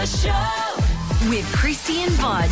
[0.00, 2.48] Breakfast Show with Krysti and Bodge.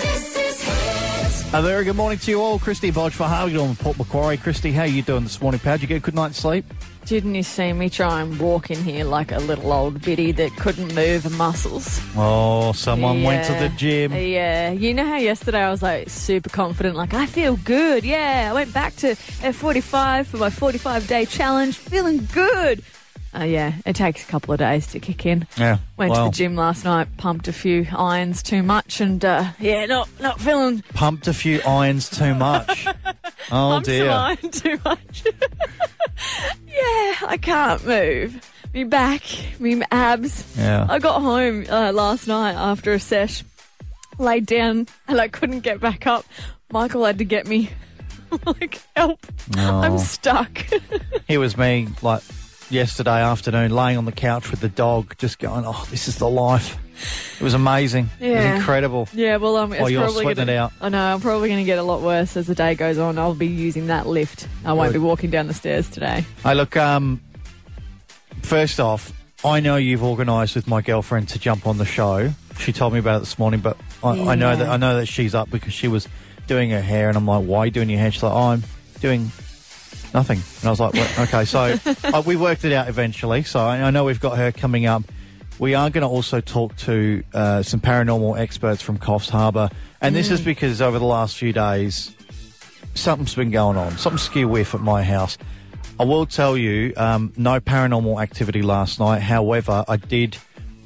[0.00, 1.54] This is Hit.
[1.54, 2.58] A very good morning to you all.
[2.58, 4.38] Krysti Bodge for Harvey Norman Port Macquarie.
[4.38, 5.74] Krysti, how are you doing this morning, pal?
[5.74, 6.64] Did you get a good night's sleep?
[7.04, 10.56] Didn't you see me try and walk in here like a little old biddy that
[10.56, 12.00] couldn't move her muscles?
[12.16, 14.14] Oh, someone went to the gym.
[14.14, 14.70] Yeah.
[14.70, 18.02] You know how yesterday I was like super confident, like, I feel good.
[18.02, 18.48] Yeah.
[18.50, 22.82] I went back to F45 for my 45 day challenge, feeling good.
[23.38, 25.46] Uh, yeah, it takes a couple of days to kick in.
[25.58, 25.78] Yeah.
[25.96, 29.50] Went well, to the gym last night, pumped a few irons too much, and uh,
[29.60, 32.86] yeah, not not feeling pumped a few irons too much.
[32.86, 32.92] oh
[33.50, 34.10] pumped some dear.
[34.10, 35.24] iron too much.
[36.66, 38.52] yeah, I can't move.
[38.72, 39.22] Me back,
[39.58, 40.44] me abs.
[40.56, 40.86] Yeah.
[40.88, 43.42] I got home uh, last night after a sesh,
[44.18, 46.24] laid down, and I couldn't get back up.
[46.70, 47.70] Michael had to get me.
[48.46, 49.24] like, help.
[49.56, 49.98] I'm Oh.
[49.98, 50.66] stuck.
[51.28, 52.22] Here was me, like
[52.70, 56.28] yesterday afternoon, laying on the couch with the dog, just going, "Oh, this is the
[56.28, 56.76] life."
[57.38, 58.08] It was amazing.
[58.20, 58.36] It Yeah.
[58.52, 59.06] was incredible.
[59.12, 60.72] yeah, well, um, it's Oh, you're sweating gonna, it out.
[60.80, 63.18] I know, I'm probably going to get a lot worse as the day goes on.
[63.18, 64.48] I'll be using that lift.
[64.64, 65.00] I won't Good.
[65.00, 66.24] be walking down the stairs today.
[66.42, 66.74] Hey, look.
[66.78, 67.20] Um,
[68.42, 69.12] first off,
[69.44, 72.32] I know you've organised with my girlfriend to jump on the show.
[72.58, 75.06] She told me about it this morning, but I, I know that I know that
[75.06, 76.08] she's up because she was
[76.46, 78.36] doing her hair, and I'm like, "Why are you doing your hair?" She's like, oh,
[78.52, 78.62] "I'm
[79.02, 79.30] doing
[80.16, 83.44] nothing," and I was like, well, "Okay." So uh, we worked it out eventually.
[83.44, 85.04] So I, I know we've got her coming up.
[85.58, 90.14] We are going to also talk to uh, some paranormal experts from Coffs Harbour, and
[90.16, 92.14] this is because over the last few days,
[92.94, 93.96] something's been going on.
[93.98, 95.38] Something skew whiff at my house.
[95.98, 99.20] I will tell you, um, no paranormal activity last night.
[99.22, 100.36] However, I did.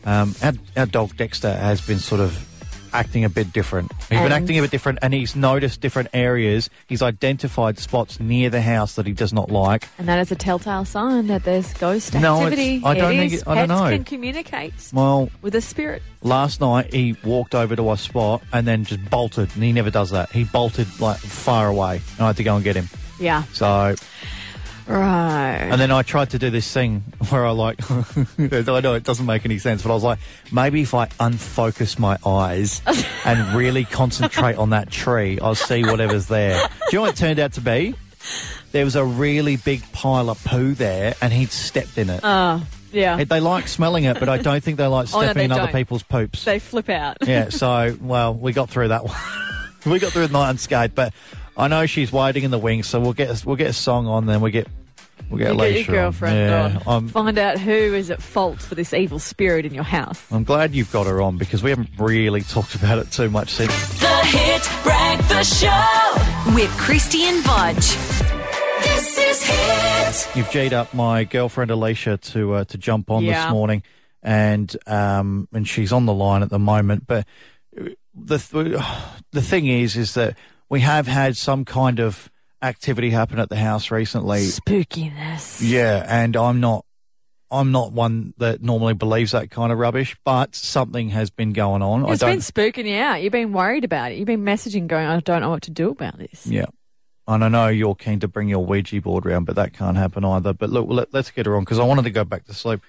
[0.05, 2.47] Um, our, our dog Dexter has been sort of
[2.93, 3.93] acting a bit different.
[4.09, 6.71] He's been acting a bit different, and he's noticed different areas.
[6.89, 9.89] He's identified spots near the house that he does not like.
[9.99, 12.83] And that is a telltale sign that there's ghost No, activity.
[12.85, 13.43] I don't it think is.
[13.43, 13.91] it- I don't Pets know.
[13.91, 16.03] can communicate Well, with a spirit.
[16.23, 19.91] last night he walked over to our spot and then just bolted, and he never
[19.91, 20.31] does that.
[20.33, 22.89] He bolted like far away, and I had to go and get him.
[23.19, 23.43] Yeah.
[23.53, 23.95] So
[24.91, 25.69] Right.
[25.71, 29.27] And then I tried to do this thing where I like, I know it doesn't
[29.27, 30.19] make any sense, but I was like,
[30.51, 32.83] maybe if I unfocus my eyes
[33.25, 36.59] and really concentrate on that tree, I'll see whatever's there.
[36.59, 37.95] Do you know what it turned out to be?
[38.73, 42.21] There was a really big pile of poo there, and he'd stepped in it.
[42.23, 43.23] Oh, yeah.
[43.25, 45.53] They like smelling it, but I don't think they like Oh, no, stepping they in
[45.53, 45.73] other don't.
[45.73, 46.45] people's poops.
[46.45, 47.17] they flip out.
[47.27, 49.17] Yeah, so well, we got through that one.
[49.87, 51.13] we got through the night unscathed, but
[51.61, 54.07] I know she's waiting in the wings, so we'll get a, we'll get a song
[54.07, 54.67] on, then we get
[55.29, 56.05] we'll get You get Alicia your on.
[56.05, 57.05] girlfriend Yeah, on.
[57.05, 60.21] I'm Find out who is at fault for this evil spirit in your house.
[60.33, 63.51] I'm glad you've got her on because we haven't really talked about it too much
[63.51, 63.73] since.
[64.01, 67.97] The Hit Breakfast Show with Krysti and Bodge.
[68.83, 70.37] This is Hit.
[70.37, 73.45] You've G'd up my girlfriend Alicia to uh, to jump on Yeah.
[73.45, 73.83] this morning,
[74.23, 77.07] and um and she's on the line at the moment.
[77.07, 77.27] But
[78.15, 78.83] the th-
[79.33, 80.37] the thing is, is that
[80.71, 82.31] we have had some kind of
[82.63, 84.41] activity happen at the house recently.
[84.41, 85.61] Spookiness.
[85.63, 86.87] Yeah, and I'm not
[87.51, 91.83] I'm not one that normally believes that kind of rubbish, but something has been going
[91.83, 92.09] on.
[92.09, 93.23] It's I been don't spooking you out.
[93.23, 94.19] You've been worried about it.
[94.19, 96.47] You've been messaging going, I don't know what to do about this.
[96.47, 96.67] Yeah.
[97.27, 100.25] And I know you're keen to bring your Ouija board round, but that can't happen
[100.25, 100.53] either.
[100.53, 102.81] But look, let, let's get her on because I wanted to go back to sleep.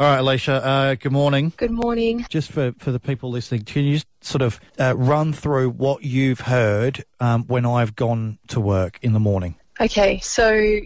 [0.00, 1.52] All right, Alicia, uh, good morning.
[1.58, 2.24] Good morning.
[2.30, 6.02] Just for, for the people listening, can you just sort of uh, run through what
[6.02, 9.56] you've heard um, when I've gone to work in the morning?
[9.78, 10.80] Okay, so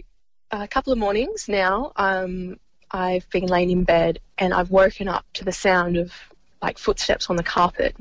[0.51, 2.59] a couple of mornings now, um,
[2.91, 6.11] I've been laying in bed and I've woken up to the sound of
[6.61, 7.95] like footsteps on the carpet,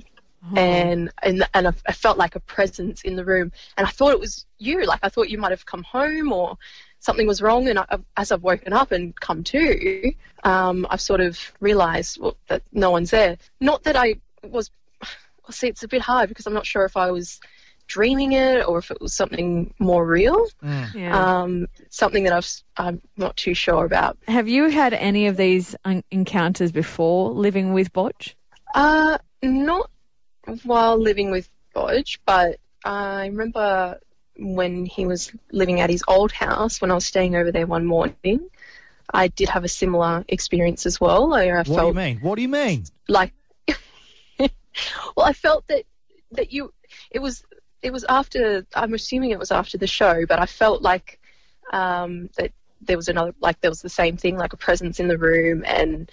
[0.57, 4.11] and and and I, I felt like a presence in the room, and I thought
[4.11, 4.85] it was you.
[4.85, 6.59] Like I thought you might have come home or
[7.04, 7.69] something was wrong.
[7.69, 12.37] And I, as I've woken up and come to, um, I've sort of realised well,
[12.48, 13.37] that no one's there.
[13.60, 14.70] Not that I was.
[15.00, 17.38] Well, see, it's a bit hard because I'm not sure if I was
[17.87, 20.47] dreaming it or if it was something more real.
[20.94, 21.42] Yeah.
[21.42, 24.16] Um, something that I've, s- I'm not too sure about.
[24.26, 28.34] Have you had any of these un- encounters before living with Bodge?
[28.74, 29.91] Uh, not
[30.62, 34.00] while living with Bodge, but I remember
[34.39, 37.86] when he was living at his old house when I was staying over there one
[37.86, 38.48] morning.
[39.13, 41.34] I did have a similar experience as well.
[41.34, 42.19] I, I What do you mean?
[42.21, 42.84] What do you mean?
[43.09, 43.33] like,
[44.39, 45.84] well, I felt that
[46.33, 46.72] that you
[47.10, 47.45] it was
[47.83, 51.21] it was after I'm assuming it was after the show, but I felt like
[51.72, 55.09] um, that there was another like there was the same thing like a presence in
[55.09, 56.10] the room, and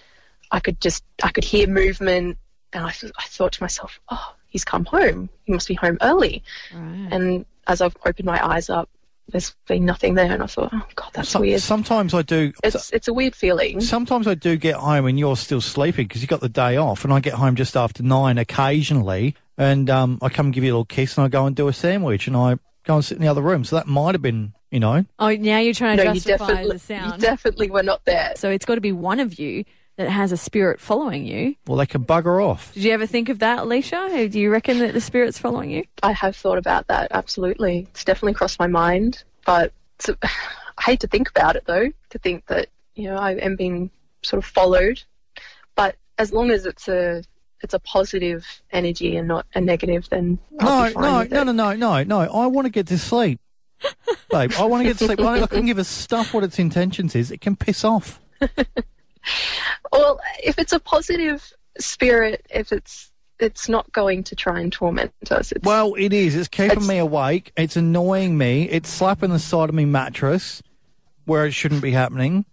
[0.51, 2.38] I could just I could hear movement,
[2.73, 5.29] and I, th- I thought to myself, oh, he's come home.
[5.44, 6.44] He must be home early.
[6.73, 7.07] Right.
[7.12, 8.89] And as I've opened my eyes up,
[9.29, 10.31] there's been nothing there.
[10.31, 11.61] And I thought, oh God, that's So- weird.
[11.61, 12.51] Sometimes I do.
[12.63, 13.79] It's it's a weird feeling.
[13.81, 17.03] Sometimes I do get home and you're still sleeping because you got the day off,
[17.05, 20.71] and I get home just after nine occasionally, and um, I come and give you
[20.71, 23.15] a little kiss, and I go and do a sandwich, and I go and sit
[23.17, 23.63] in the other room.
[23.63, 26.77] So that might have been, you know, Oh, now you're trying to No, justify definitely,
[26.77, 28.33] the you definitely were not there.
[28.35, 29.63] so it's got to be one of you
[30.03, 31.56] that has a spirit following you.
[31.68, 32.74] well, they can bugger off.
[32.74, 34.27] Did you ever think of that, Alicia?
[34.30, 35.83] Do you reckon that the spirit's following you?
[36.03, 37.07] I have thought about that.
[37.12, 39.24] Absolutely, it's definitely crossed my mind.
[39.45, 41.92] But it's a, I hate to think about it though.
[42.12, 43.89] To think that you know I am being
[44.24, 45.01] sort of followed.
[45.75, 47.24] But as long as it's a
[47.62, 51.31] it's a positive energy and not a negative, then I'll No, be fine no, with
[51.31, 51.45] no, it.
[51.45, 52.19] no, no, no, no.
[52.33, 53.39] I want to get to sleep,
[54.31, 54.51] babe.
[54.57, 55.19] I want to get to sleep.
[55.19, 57.30] I can give a stuff what its intentions is.
[57.31, 58.19] It can piss off.
[59.91, 65.12] Well, if it's a positive spirit, if it's it's not going to try and torment
[65.31, 65.51] us.
[65.51, 66.35] It's, Well, it is.
[66.35, 67.51] It's keeping It's- me awake.
[67.57, 68.69] It's annoying me.
[68.69, 70.62] It's slapping the side of me mattress
[71.25, 72.45] where it shouldn't be happening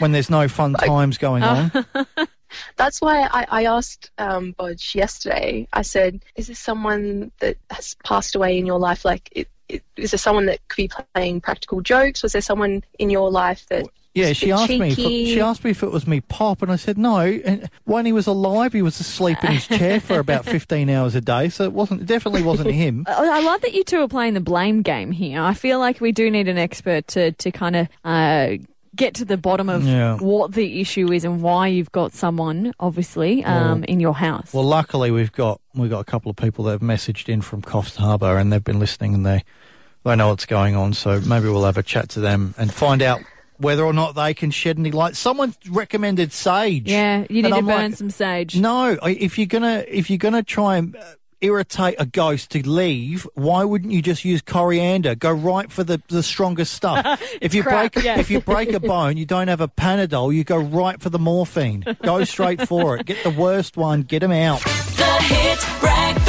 [0.00, 1.70] when there's no fun times going on.
[2.76, 5.66] That's why I, I asked um, Bodge yesterday.
[5.72, 9.04] I said, "Is this someone that has passed away in your life?
[9.04, 12.22] Like, it, it, is there someone that could be playing practical jokes?
[12.22, 14.88] Was there someone in your life that?" Yeah, she asked me.
[14.90, 17.20] If, she asked me if it was me pop, and I said no.
[17.20, 21.14] And when he was alive, he was asleep in his chair for about fifteen hours
[21.14, 22.04] a day, so it wasn't.
[22.04, 23.04] Definitely wasn't him.
[23.08, 25.40] I love that you two are playing the blame game here.
[25.40, 28.56] I feel like we do need an expert to, to kind of uh,
[28.94, 30.18] get to the bottom of Yeah.
[30.18, 34.52] what the issue is and why you've got someone, obviously, um, in your house.
[34.52, 37.62] Well, luckily we've got we've got a couple of people that have messaged in from
[37.62, 39.42] Coffs Harbour, and they've been listening, and they
[40.04, 40.92] they know what's going on.
[40.92, 43.20] So maybe we'll have a chat to them and find out
[43.58, 45.16] whether or not they can shed any light.
[45.16, 46.90] Someone recommended sage.
[46.90, 48.56] yeah, you need And to I'm burn like, some sage.
[48.58, 51.00] No, if you're gonna if you're gonna try and uh,
[51.40, 55.14] irritate a ghost to leave, why wouldn't you just use coriander?
[55.16, 57.20] Go right for the, the strongest stuff.
[57.40, 58.18] if you crap, break yes.
[58.20, 60.32] if you break a bone, you don't have a Panadol.
[60.34, 61.84] You go right for the morphine.
[62.02, 63.06] Go straight for it.
[63.06, 64.02] Get the worst one.
[64.02, 64.60] Get them out.
[64.62, 65.58] The Hit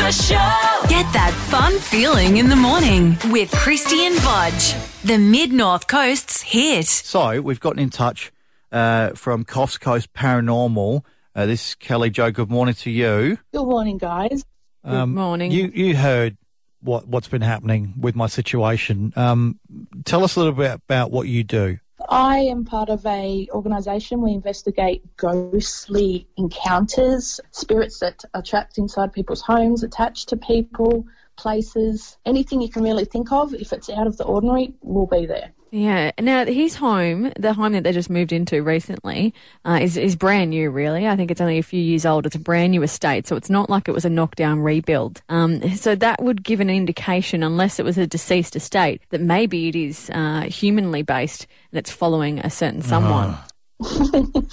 [0.03, 0.87] Breakfast Show.
[0.89, 4.75] Get that fun feeling in the morning with Krysti and Bodge.
[5.03, 6.87] The Mid North Coast's hit.
[6.87, 8.29] So we've gotten in touch
[8.73, 11.05] uh, from Coffs Coast Paranormal.
[11.33, 12.31] Uh, this is Kelly Joe.
[12.31, 13.37] Good morning to you.
[13.53, 14.43] Good morning, guys.
[14.85, 15.51] Good morning.
[15.51, 16.35] Um, You you heard
[16.81, 19.13] what what's been happening with my situation.
[19.15, 19.57] Um,
[20.03, 21.77] tell us a little bit about what you do.
[22.09, 24.21] I am part of a organisation.
[24.21, 31.05] We investigate ghostly encounters, spirits that are trapped inside people's homes, attached to people,
[31.35, 33.53] places, anything you can really think of.
[33.53, 35.53] If it's out of the ordinary, we'll be there.
[35.73, 36.11] Yeah.
[36.19, 39.33] Now his home, the home that they just moved into recently,
[39.65, 40.69] uh, is is brand new.
[40.69, 42.27] Really, I think it's only a few years old.
[42.27, 45.23] It's a brand new estate, so it's not like it was a knockdown rebuild.
[45.29, 49.67] Um, so that would give an indication, unless it was a deceased estate, that maybe
[49.67, 53.35] it is uh, humanly based and it's following a certain someone.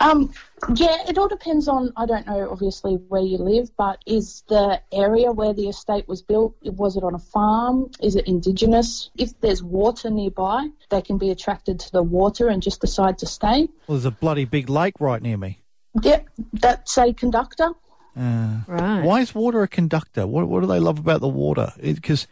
[0.00, 0.32] Um,
[0.74, 4.82] yeah, it all depends on, I don't know obviously where you live, but is the
[4.92, 7.90] area where the estate was built, was it on a farm?
[8.02, 9.10] Is it indigenous?
[9.16, 13.26] If there's water nearby, they can be attracted to the water and just decide to
[13.26, 13.68] stay.
[13.86, 15.60] Well, there's a bloody big lake right near me.
[16.02, 17.70] Yep, that's a conductor.
[18.16, 19.02] Right.
[19.02, 20.26] Why is water a conductor?
[20.26, 21.72] What what do they love about the water?
[21.80, 22.26] Because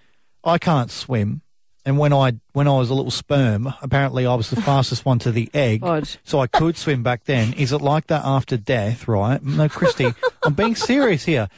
[0.45, 1.43] I can't swim,
[1.85, 5.19] and when I when I was a little sperm, apparently I was the fastest one
[5.21, 6.09] to the egg, Odd.
[6.25, 7.53] so I could swim back then.
[7.55, 9.09] Is it like that after death?
[9.09, 9.43] Right?
[9.43, 11.49] No, Krysti, I'm being serious here.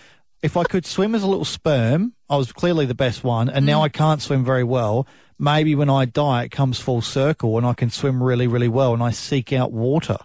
[0.42, 3.64] If I could swim as a little sperm, I was clearly the best one, and
[3.64, 3.84] now mm.
[3.84, 5.06] I can't swim very well.
[5.38, 8.94] Maybe when I die, it comes full circle, and I can swim really, really well,
[8.94, 10.18] and I seek out water.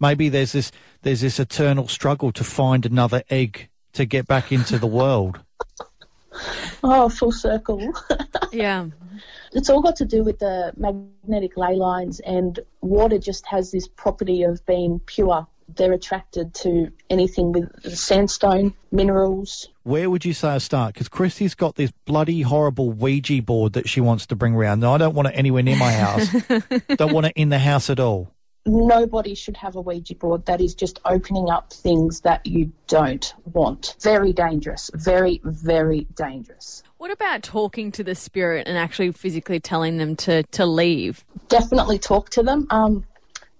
[0.00, 0.72] Maybe there's this
[1.02, 5.40] there's this eternal struggle to find another egg to get back into the world.
[6.82, 7.92] Oh, full circle.
[8.52, 8.86] Yeah.
[9.52, 13.86] it's all got to do with the magnetic ley lines, and water just has this
[13.86, 15.46] property of being pure.
[15.76, 19.68] They're attracted to anything with sandstone, minerals.
[19.84, 20.94] Where would you say I start?
[20.94, 24.80] Because Krysti's got this bloody horrible Ouija board that she wants to bring around.
[24.80, 26.28] No, I don't want it anywhere near my house.
[26.96, 28.32] don't want it in the house at all.
[28.66, 30.46] Nobody should have a Ouija board.
[30.46, 33.96] That is just opening up things that you don't want.
[34.00, 34.90] Very dangerous.
[34.94, 36.82] Very, very dangerous.
[36.98, 41.24] What about talking to the spirit and actually physically telling them to to leave?
[41.50, 42.66] definitely talk to them.
[42.70, 43.04] Um,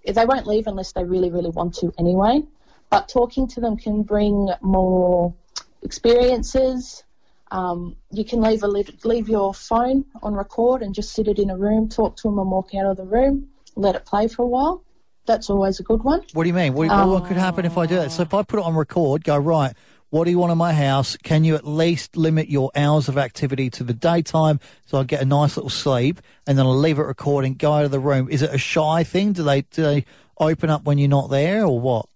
[0.06, 2.42] they won't leave unless they really, really want to anyway.
[2.88, 5.34] But talking to them can bring more
[5.82, 7.04] experiences.
[7.50, 11.50] Um, you can leave a leave your phone on record and just sit it in
[11.50, 13.48] a room, talk to them, and walk out of the room.
[13.76, 14.84] Let it play for a while.
[15.30, 16.22] That's always a good one.
[16.32, 16.74] What do you mean?
[16.74, 18.10] What, what could happen if I do that?
[18.10, 19.76] So if I put it on record, go right.
[20.08, 21.16] What do you want in my house?
[21.22, 25.22] Can you at least limit your hours of activity to the daytime so I get
[25.22, 28.28] a nice little sleep and then I'll leave it recording, go out of the room?
[28.28, 29.32] Is it a shy thing?
[29.32, 30.04] Do they do they
[30.36, 32.06] open up when you're not there or what?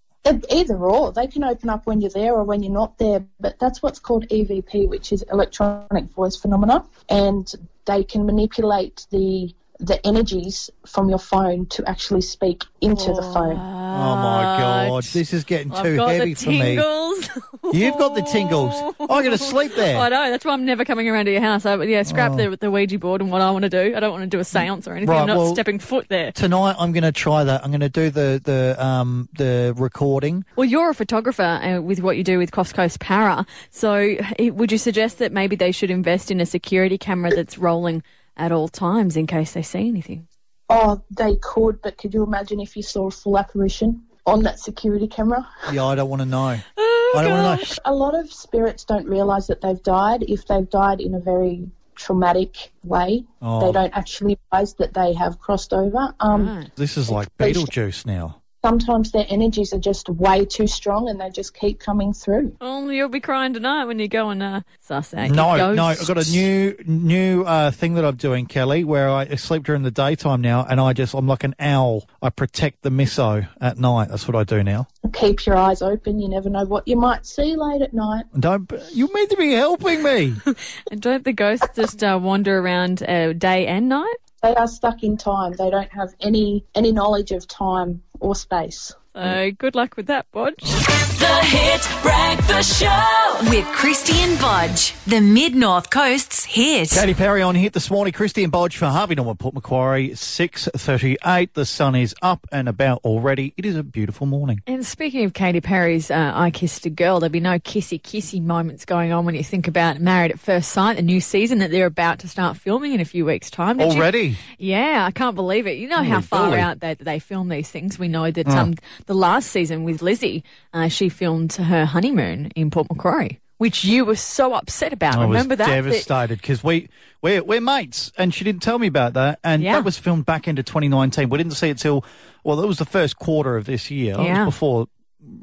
[0.49, 3.57] Either or, they can open up when you're there or when you're not there, but
[3.59, 7.49] that's what's called EVP, which is electronic voice phenomena, and
[7.85, 13.57] they can manipulate the the energies from your phone to actually speak into the phone.
[13.57, 16.59] Oh my god, this is getting I've too got heavy the for me.
[16.59, 17.29] tingles.
[17.73, 18.73] You've got the tingles.
[18.99, 19.97] I'm going to sleep there.
[19.97, 20.29] I know.
[20.29, 21.65] That's why I'm never coming around to your house.
[21.65, 23.95] I, yeah, scrap the, the Ouija board and what I want to do.
[23.95, 25.09] I don't want to do a seance or anything.
[25.09, 26.31] Right, I'm not well- stepping foot there.
[26.31, 27.63] Tonight I'm going to try that.
[27.63, 30.45] I'm going to do the the um the recording.
[30.55, 33.45] Well, you're a photographer uh, with what you do with Coffs Coast Para.
[33.71, 33.93] So,
[34.39, 38.03] eh, would you suggest that maybe they should invest in a security camera that's rolling
[38.37, 40.27] at all times in case they see anything?
[40.69, 44.59] Oh, they could, but could you imagine if you saw a full apparition on that
[44.59, 45.47] security camera?
[45.71, 46.59] Yeah, I don't want to know.
[47.13, 47.79] Oh, I don't want to know.
[47.85, 51.69] A lot of spirits don't realise that they've died if they've died in a very
[51.93, 53.23] traumatic way.
[53.41, 53.65] Oh.
[53.65, 56.13] They don't actually realise that they have crossed over.
[56.19, 56.75] Um, Right.
[56.75, 58.41] This is like Beetlejuice now.
[58.65, 62.57] Sometimes their energies are just way too strong and they just keep coming through.
[62.59, 65.83] Oh, you'll be crying tonight when you go and uh, suss out your No, no.
[65.83, 69.83] I've got a new new uh, thing that I'm doing, Kelly, where I sleep during
[69.83, 72.09] the daytime now, and I just I'm like an owl.
[72.23, 74.09] I protect the misso at night.
[74.09, 74.87] That's what I do now.
[75.13, 76.19] Keep your eyes open.
[76.19, 78.25] You never know what you might see late at night.
[78.39, 80.33] Don't you meant to be helping me?
[80.89, 84.15] And don't the ghosts just uh, wander around uh, day and night?
[84.41, 85.53] They are stuck in time.
[85.53, 88.93] They don't have any any knowledge of time or space.
[89.15, 90.55] So, good luck with that, Bodge.
[90.59, 96.89] The Hit Breakfast Show with Krysti and Bodge, the Mid North Coast's hit.
[96.89, 98.11] Katy Perry on hit this morning.
[98.11, 100.13] Krysti and Bodge for Harvey Norman Port Macquarie.
[100.15, 101.53] Six thirty-eight.
[101.53, 103.53] The sun is up and about already.
[103.55, 104.61] It is a beautiful morning.
[104.67, 108.41] And speaking of Katy Perry's uh, I Kissed a Girl, there'll be no kissy kissy
[108.43, 111.71] moments going on when you think about Married at First Sight, the new season that
[111.71, 113.77] they're about to start filming in a few weeks' time.
[113.77, 114.37] Did you- Already.
[114.57, 115.77] Yeah, I can't believe it.
[115.77, 116.59] You know how far bully.
[116.59, 117.97] out they, they film these things.
[117.97, 118.75] We know that um,
[119.05, 120.43] the last season with Lizzie,
[120.73, 125.15] uh, she filmed her honeymoon in Port Macquarie, which you were so upset about.
[125.17, 125.67] I Remember was that?
[125.67, 126.89] Devastated because we
[127.21, 129.39] we're, we're mates, and she didn't tell me about that.
[129.43, 129.73] And Yeah.
[129.73, 131.29] that was filmed back into 2019.
[131.29, 132.03] We didn't see it till
[132.43, 134.13] well, it was the first quarter of this year.
[134.13, 134.45] It was Yeah.
[134.45, 134.87] before.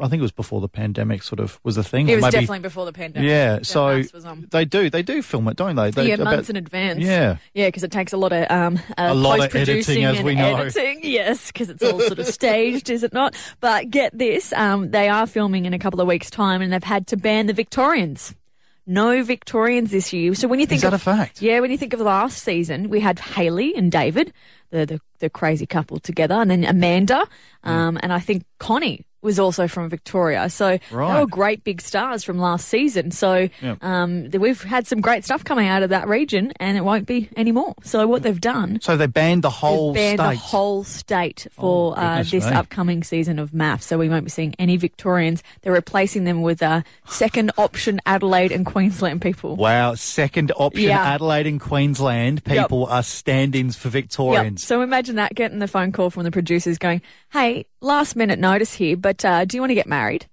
[0.00, 2.08] I think it was before the pandemic sort of was a thing.
[2.08, 3.28] It or was maybe- definitely before the pandemic.
[3.28, 4.48] Yeah, The so was on.
[4.50, 5.90] they do they do film it, don't they?
[5.90, 7.00] they yeah, about- months in advance.
[7.00, 7.36] Yeah.
[7.54, 10.16] yeah, because it takes a lot of um, uh, A lot of post-producing editing, as
[10.18, 10.56] and we know.
[10.56, 11.00] editing.
[11.02, 13.34] Yes, because it's all sort of staged, is it not?
[13.60, 16.82] But get this, um, they are filming in a couple of weeks' time, and they've
[16.82, 18.34] had to ban the Victorians.
[18.84, 20.34] No Victorians this year.
[20.34, 21.40] So when you think is that of, a fact?
[21.40, 24.32] Yeah, when you think of last season, we had Haley and David,
[24.70, 27.24] the the, the crazy couple together, and then Amanda,
[27.64, 30.50] um, and I think Connie was also from Victoria.
[30.50, 31.20] So they Right.
[31.20, 33.12] were great big stars from last season.
[33.12, 33.78] So Yep.
[33.84, 37.28] um, we've had some great stuff coming out of that region, and it won't be
[37.36, 37.76] anymore.
[37.84, 38.80] So what they've done.
[38.82, 40.28] So they banned the whole banned state.
[40.28, 42.50] the whole state for Oh, uh, this me.
[42.50, 43.80] upcoming season of MAF.
[43.80, 45.44] So we won't be seeing any Victorians.
[45.62, 49.54] They're replacing them with uh, second option Adelaide and Queensland people.
[49.54, 50.98] Wow, second option Yeah.
[51.14, 52.56] Adelaide and Queensland Yep.
[52.64, 53.92] people are stand-ins for Yep.
[53.92, 54.64] Victorians.
[54.64, 57.02] So imagine that getting the phone call from the producers going,
[57.32, 60.26] "Hey, last minute notice here, but uh, do you want to get married?"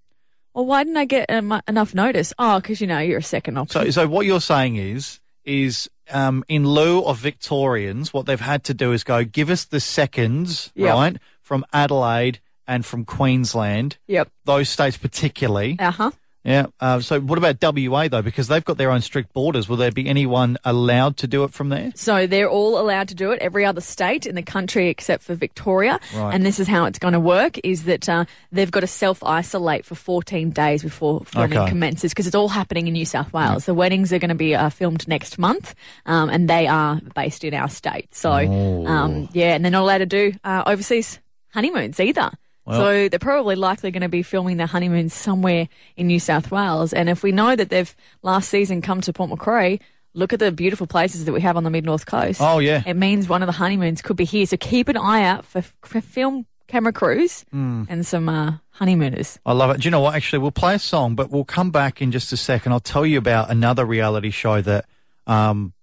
[0.54, 2.34] Well, why didn't I get um, enough notice?
[2.40, 3.84] Oh, because you know you're a second option.
[3.84, 8.64] So, so what you're saying is, is um, in lieu of Victorians, what they've had
[8.66, 10.94] to do is go give us the seconds, Yep.
[10.94, 14.30] right, from Adelaide and from Queensland, yep.
[14.46, 15.76] those states particularly.
[15.80, 16.12] Uh huh.
[16.46, 16.68] Yeah.
[16.80, 18.22] Uh, so what about WA though?
[18.22, 19.68] Because they've got their own strict borders.
[19.68, 21.92] Will there be anyone allowed to do it from there?
[21.96, 23.40] So they're all allowed to do it.
[23.42, 26.00] Every other state in the country except for Victoria.
[26.16, 26.34] Right.
[26.34, 29.22] And this is how it's going to work: is that uh, they've got to self
[29.22, 31.70] isolate for 14 days before filming Okay.
[31.70, 33.66] commences because it's all happening in New South Wales.
[33.66, 37.44] The weddings are going to be uh, filmed next month, um, and they are based
[37.44, 38.16] in our state.
[38.16, 38.86] So Oh.
[38.88, 41.20] um, yeah, and they're not allowed to do uh, overseas
[41.54, 42.32] honeymoons either.
[42.68, 46.94] So they're probably likely going to be filming their honeymoons somewhere in New South Wales.
[46.94, 49.82] And if we know that they've last season come to Port Macquarie,
[50.14, 52.40] look at the beautiful places that we have on the mid north coast.
[52.42, 52.84] Oh, yeah.
[52.86, 54.46] it means one of the honeymoons could be here.
[54.46, 57.86] So keep an eye out for, for film camera crews Hmm.
[57.90, 59.40] and some uh, honeymooners.
[59.46, 59.82] I love it.
[59.82, 60.14] Do you know what?
[60.16, 62.72] Actually, we'll play a song, but we'll come back in just a second.
[62.74, 64.86] I'll tell you about another reality show that
[65.26, 65.74] um,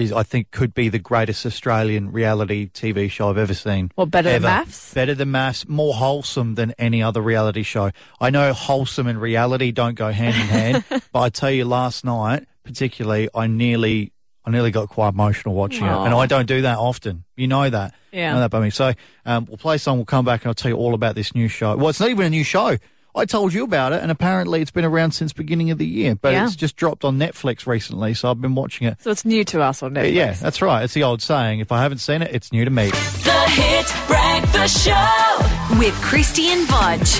[0.00, 3.90] is, I think, could be the greatest Australian reality TV show I've ever seen.
[3.94, 4.94] What, better than MAFS?
[4.94, 7.90] Better than MAFS, more wholesome than any other reality show.
[8.20, 12.04] I know wholesome and reality don't go hand in hand, but I tell you, last
[12.04, 14.12] night particularly, I nearly,
[14.44, 17.24] I nearly got quite emotional watching it, and I don't do that often.
[17.36, 18.28] You know that, Yeah.
[18.28, 18.70] You know that by me.
[18.70, 18.92] So
[19.26, 19.96] um, we'll play song.
[19.98, 21.76] We'll come back and I'll tell you all about this new show.
[21.76, 22.76] Well, it's not even a new show.
[23.14, 26.14] I told you about it, and apparently it's been around since beginning of the year,
[26.14, 26.44] but Yeah.
[26.46, 28.98] it's just dropped on Netflix recently, so I've been watching it.
[29.02, 30.14] So it's new to us on Netflix.
[30.14, 30.84] Yeah, that's right.
[30.84, 32.90] It's the old saying: if I haven't seen it, it's new to me.
[32.90, 37.18] The Hit Breakfast Show with Christian Bodge.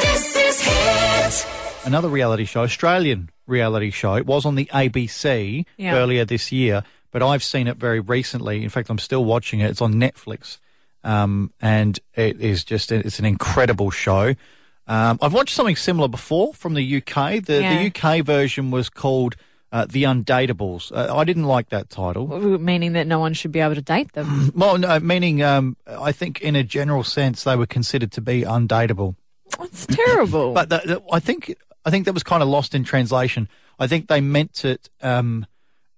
[0.00, 1.46] This is Hit.
[1.86, 4.14] Another reality show, Australian reality show.
[4.14, 5.96] It was on the ABC Yeah.
[5.96, 6.82] earlier this year,
[7.12, 8.62] but I've seen it very recently.
[8.62, 9.70] In fact, I'm still watching it.
[9.70, 10.58] It's on Netflix,
[11.04, 14.34] um, and it is just it's an incredible show.
[14.86, 17.42] Um, I've watched something similar before from the UK.
[17.44, 17.78] The, Yeah.
[17.78, 19.36] the UK version was called
[19.72, 20.92] uh, The Undateables.
[20.92, 22.28] Uh, I didn't like that title.
[22.58, 24.52] Meaning that no one should be able to date them.
[24.56, 28.42] Well, no, meaning um, I think in a general sense they were considered to be
[28.42, 29.16] undateable.
[29.60, 30.52] It's terrible.
[30.58, 33.48] But the, the- I think I think that was kind of lost in translation.
[33.78, 35.46] I think they meant it um,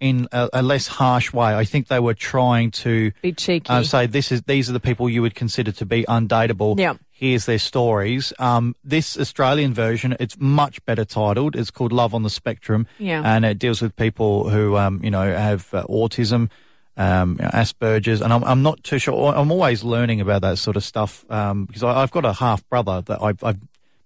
[0.01, 1.55] in a, a less harsh way.
[1.55, 3.71] I think they were trying to be cheeky.
[3.71, 6.79] uh, say this is these are the people you would consider to be undateable.
[6.79, 6.95] Yeah.
[7.11, 8.33] Here's their stories.
[8.39, 11.57] Um, this Australian version, it's much better titled.
[11.57, 12.87] It's called Love on the Spectrum.
[12.99, 13.23] Yeah.
[13.25, 16.51] And it deals with people who, um, you know, have uh, autism,
[16.99, 19.35] um, you know, Asperger's, and I'm, I'm not too sure.
[19.35, 22.69] I'm always learning about that sort of stuff um, because I, I've got a half
[22.69, 23.61] brother that I've, I've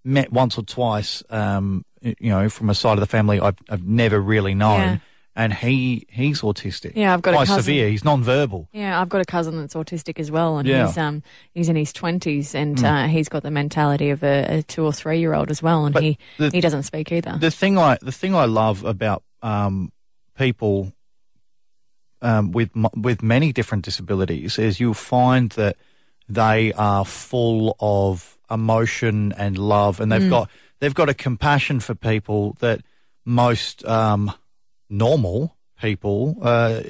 [0.05, 3.85] met once or twice, um, you know, from a side of the family I've, I've
[3.85, 4.81] never really known.
[4.81, 4.97] Yeah.
[5.37, 6.93] And he he's autistic.
[6.97, 7.63] Yeah, I've got a quite cousin.
[7.63, 7.89] severe.
[7.89, 8.69] He's non-verbal.
[8.73, 10.87] Yeah, I've got a cousin that's autistic as well, and Yeah.
[10.89, 11.23] He's um
[11.55, 14.93] he's in his twenties, and uh, he's got the mentality of a, a two or
[14.93, 17.39] three year old as well, and But he the- he doesn't speak either.
[17.39, 19.93] the thing I the thing I love about um,
[20.37, 20.93] people
[22.23, 25.77] um, with with many different disabilities is you'll find that
[26.29, 30.31] they are full of emotion and love, and they've Mm.
[30.31, 32.81] got they've got a compassion for people that
[33.25, 34.33] most um,
[34.91, 36.81] normal people uh,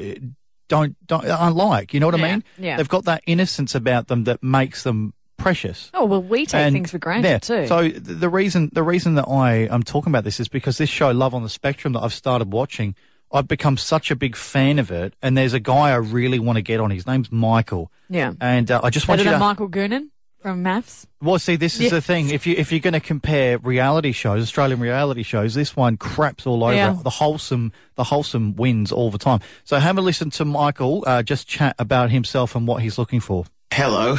[0.68, 1.94] don't don't aren't like.
[1.94, 2.44] You know what I mean?
[2.58, 2.76] yeah.
[2.76, 5.90] They've got that innocence about them that makes them precious.
[5.94, 7.38] oh well, we take And- things for granted yeah.
[7.38, 7.66] too.
[7.66, 11.10] So the reason the reason that I am talking about this is because this show,
[11.12, 12.94] Love on the Spectrum, that I've started watching,
[13.32, 15.14] I've become such a big fan of it.
[15.22, 16.90] And there's a guy I really want to get on.
[16.90, 19.40] His name's Michael, yeah, and uh, I just want better you to.
[19.40, 20.08] Michael Goonan
[20.40, 21.06] from MAFS.
[21.20, 22.30] well, see, this is the thing.
[22.30, 26.46] If you if you're going to compare reality shows, Australian reality shows, this one craps
[26.46, 26.74] all over.
[26.74, 26.96] Yeah.
[27.02, 29.40] The wholesome, the wholesome wins all the time.
[29.64, 33.20] So have a listen to Michael uh, just chat about himself and what he's looking
[33.20, 33.44] for.
[33.72, 34.16] Hello,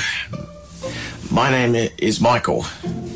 [1.32, 2.66] my name is Michael,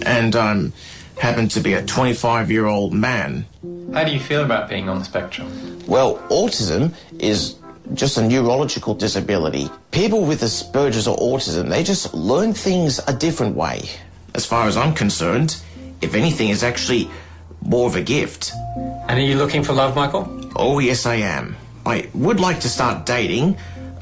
[0.06, 0.74] and I'm
[1.20, 3.46] happen to be a 25 year old man.
[3.94, 5.48] How do you feel about being on the spectrum?
[5.88, 7.56] Well, autism is
[7.94, 9.70] just a neurological disability.
[9.92, 13.90] People with Asperger's or autism, they just learn things a different way.
[14.34, 15.58] As far as I'm concerned,
[16.02, 17.10] if anything, is actually
[17.62, 18.52] more of a gift.
[19.08, 20.52] And are you looking for love, Michael?
[20.56, 21.56] Oh, yes, I am.
[21.86, 23.58] I would like to start dating.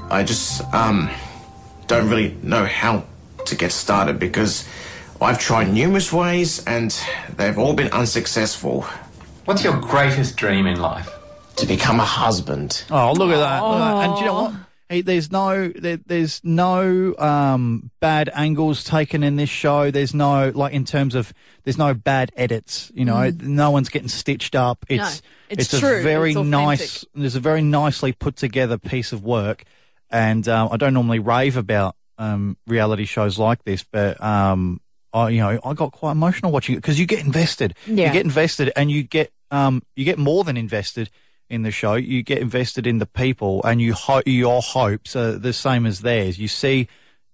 [0.09, 1.09] I just, um,
[1.87, 3.03] don't really know how
[3.45, 4.67] to get started because
[5.21, 6.97] I've tried numerous ways and
[7.37, 8.85] they've all been unsuccessful.
[9.45, 11.12] What's your greatest dream in life?
[11.57, 12.83] To become a husband.
[12.89, 13.61] Oh, look at that!
[13.61, 14.03] Look at that.
[14.05, 14.53] And do you know what?
[14.89, 19.89] Hey, there's no there, there's no um, bad angles taken in this show.
[19.91, 21.31] There's no like in terms of
[21.63, 22.91] there's no bad edits.
[22.93, 24.83] You know, no one's getting stitched up.
[24.89, 26.01] It's it's a true.
[26.03, 26.51] very It's authentic.
[26.51, 27.05] nice.
[27.13, 29.63] There's a very nicely put together piece of work.
[30.09, 34.79] And um, I don't normally rave about um, reality shows like this, but um,
[35.13, 37.75] I you know I got quite emotional watching it because you get invested.
[37.87, 38.07] Yeah.
[38.07, 41.09] You get invested, and you get um, you get more than invested
[41.49, 41.95] in the show.
[41.95, 46.01] You get invested in the people, and you ho- your hopes are the same as
[46.01, 46.39] theirs.
[46.39, 46.87] You see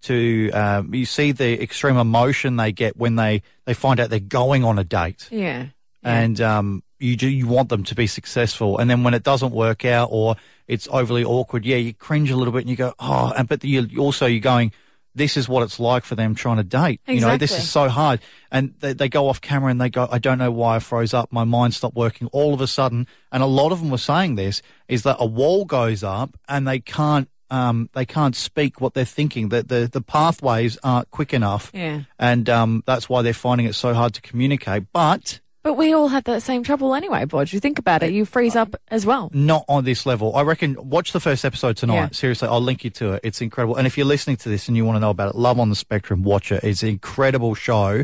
[0.03, 4.19] to um, you see the extreme emotion they get when they they find out they're
[4.19, 5.67] going on a date, Yeah,
[6.03, 9.51] and um, you do you want them to be successful, and then when it doesn't
[9.51, 10.35] work out or
[10.67, 13.63] it's overly awkward, yeah, you cringe a little bit, and you go, oh, and but
[13.63, 14.71] you also you're going.
[15.15, 17.01] This is what it's like for them trying to date.
[17.07, 18.19] You know, this is so hard.
[18.51, 21.13] And they, they go off camera and they go, I don't know why I froze
[21.13, 21.31] up.
[21.31, 23.07] My mind stopped working all of a sudden.
[23.31, 26.67] And a lot of them were saying this is that a wall goes up and
[26.67, 29.49] they can't, um, they can't speak what they're thinking.
[29.49, 31.71] That the, the pathways aren't quick enough.
[31.73, 32.01] Yeah.
[32.19, 34.83] And, um, that's why they're finding it so hard to communicate.
[34.93, 37.53] But but we all have that same trouble anyway, Bodge.
[37.53, 39.29] You think about it, you freeze up as well.
[39.33, 40.35] not on this level.
[40.35, 41.95] I reckon watch the first episode tonight.
[41.95, 42.09] Yeah.
[42.11, 43.21] Seriously, I'll link you to it.
[43.23, 43.75] It's incredible.
[43.75, 45.69] And if you're listening to this and you want to know about it, Love on
[45.69, 46.63] the Spectrum, watch it.
[46.63, 48.03] It's an incredible show.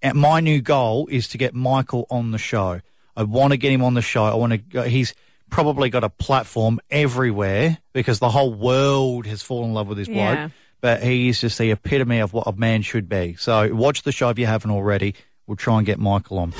[0.00, 2.80] And my new goal is to get Michael on the show.
[3.16, 4.24] I want to get him on the show.
[4.24, 4.88] I want to.
[4.88, 5.14] He's
[5.50, 10.08] probably got a platform everywhere because the whole world has fallen in love with this
[10.08, 10.50] bloke.
[10.80, 13.36] But he is just the epitome of what a man should be.
[13.38, 15.14] So watch the show if you haven't already.
[15.46, 16.52] We'll try and get Michael on.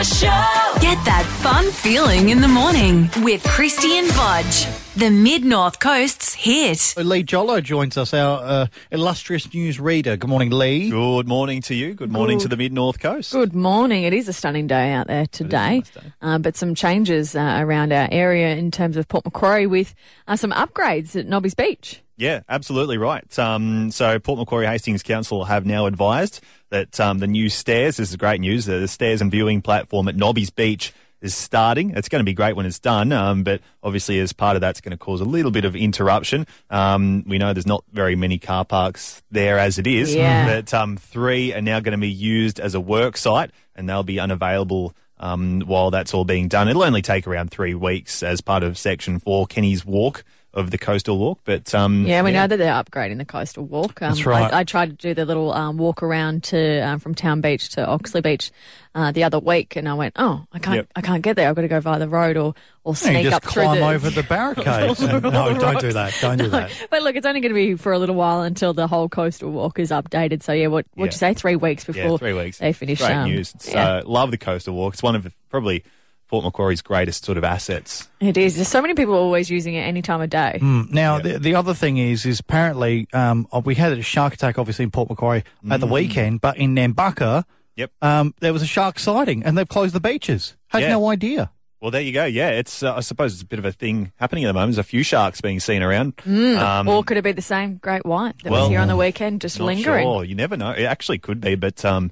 [0.00, 0.80] The Hit Breakfast Breakfast Show.
[0.80, 4.94] Get that fun feeling in the morning with Krysti and Bodge.
[4.94, 6.94] The Mid North Coast's hit.
[6.96, 10.16] Lee Jollo joins us, our uh, illustrious news reader.
[10.16, 10.88] Good morning, Lee.
[10.88, 11.92] Good morning to you.
[11.92, 13.32] Good morning to the mid north coast.
[13.32, 14.04] Good morning.
[14.04, 15.92] It is a stunning day out there today, nice.
[16.22, 19.94] Uh, but some changes uh, around our area in terms of Port Macquarie with
[20.26, 22.00] uh, some upgrades at Nobby's Beach.
[22.20, 23.38] Yeah, absolutely right.
[23.38, 28.10] Um, so Port Macquarie Hastings Council have now advised that um, the new stairs, this
[28.10, 31.90] is great news, the stairs and viewing platform at Nobby's Beach is starting.
[31.96, 34.70] It's going to be great when it's done, um, but obviously as part of that,
[34.70, 36.46] it's going to cause a little bit of interruption.
[36.68, 40.46] Um, we know there's not very many car parks there as it is, Yeah.
[40.60, 44.02] but um, three are now going to be used as a work site and they'll
[44.02, 46.68] be unavailable um, while that's all being done.
[46.68, 50.78] It'll only take around three weeks as part of Section 4 Kenny's Walk of the
[50.78, 54.02] Coastal Walk, but um, Yeah, we know that they're upgrading the coastal walk.
[54.02, 54.52] Um, That's right.
[54.52, 57.68] I, I tried to do the little um, walk around to um, from Town Beach
[57.70, 58.50] to Oxley Beach
[58.94, 60.88] uh, the other week, and I went, "Oh, I can't, Yep.
[60.96, 61.48] I can't get there.
[61.48, 63.86] I've got to go via the road or or sneak just up through climb the."
[63.86, 65.00] over the barricades.
[65.02, 66.16] and- no, don't do that.
[66.20, 66.72] Don't do that.
[66.90, 69.52] But look, it's only going to be for a little while until the whole coastal
[69.52, 70.42] walk is updated.
[70.42, 71.14] So yeah, what what'd Yeah.
[71.28, 71.34] you say?
[71.34, 72.58] Three weeks before Yeah, three weeks.
[72.58, 72.98] they finish.
[72.98, 73.54] Great um, news.
[73.54, 73.88] It's, yeah.
[73.98, 74.94] uh, love the coastal walk.
[74.94, 75.84] It's one of the, probably
[76.30, 78.08] Port Macquarie's greatest sort of assets.
[78.20, 78.54] It is.
[78.54, 80.60] There's so many people always using it any time of day.
[80.62, 84.32] Mm, Now, the, the other thing is, is apparently um, uh, we had a shark
[84.34, 87.90] attack, obviously in Port Macquarie at the weekend, but in Nambucca, Yep.
[88.00, 90.56] um, there was a shark sighting, and they've closed the beaches.
[90.68, 90.90] Had Yeah.
[90.90, 91.50] no idea.
[91.80, 92.26] Well, there you go.
[92.26, 92.82] Yeah, it's.
[92.82, 94.72] Uh, I suppose it's a bit of a thing happening at the moment.
[94.74, 96.12] There's a few sharks being seen around.
[96.26, 98.96] Um, or could it be the same great white that well, was here on the
[98.96, 100.04] weekend, just lingering?
[100.04, 100.70] Sure, you never know.
[100.72, 102.10] It actually could be, but um,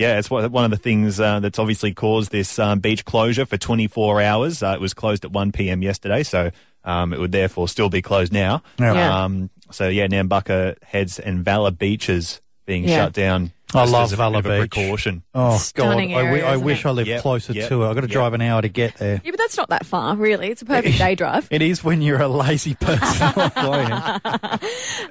[0.00, 3.44] yeah, it's one one of the things uh, that's obviously caused this um, beach closure
[3.44, 4.62] for 24 hours.
[4.62, 5.82] Uh, it was closed at 1 p.m.
[5.82, 6.50] yesterday, so
[6.84, 8.62] um, it would therefore still be closed now.
[8.78, 8.94] Yeah.
[8.94, 9.24] Yeah.
[9.24, 12.96] Um, so yeah, Nambucca heads and Valla beaches being Yeah.
[13.04, 13.52] shut down.
[13.74, 14.70] I just love as a bit Valla Beach.
[14.70, 15.22] Precaution.
[15.34, 16.16] Oh, Stunning God.
[16.18, 16.88] I, area, I isn't wish it?
[16.88, 17.88] I lived Yep, closer yep, to it.
[17.88, 18.12] I've got to yep.
[18.12, 19.20] drive an hour to get there.
[19.24, 20.48] Yeah, but that's not that far, really.
[20.48, 21.46] It's a perfect day drive.
[21.50, 24.58] It is when you're a lazy person like I am.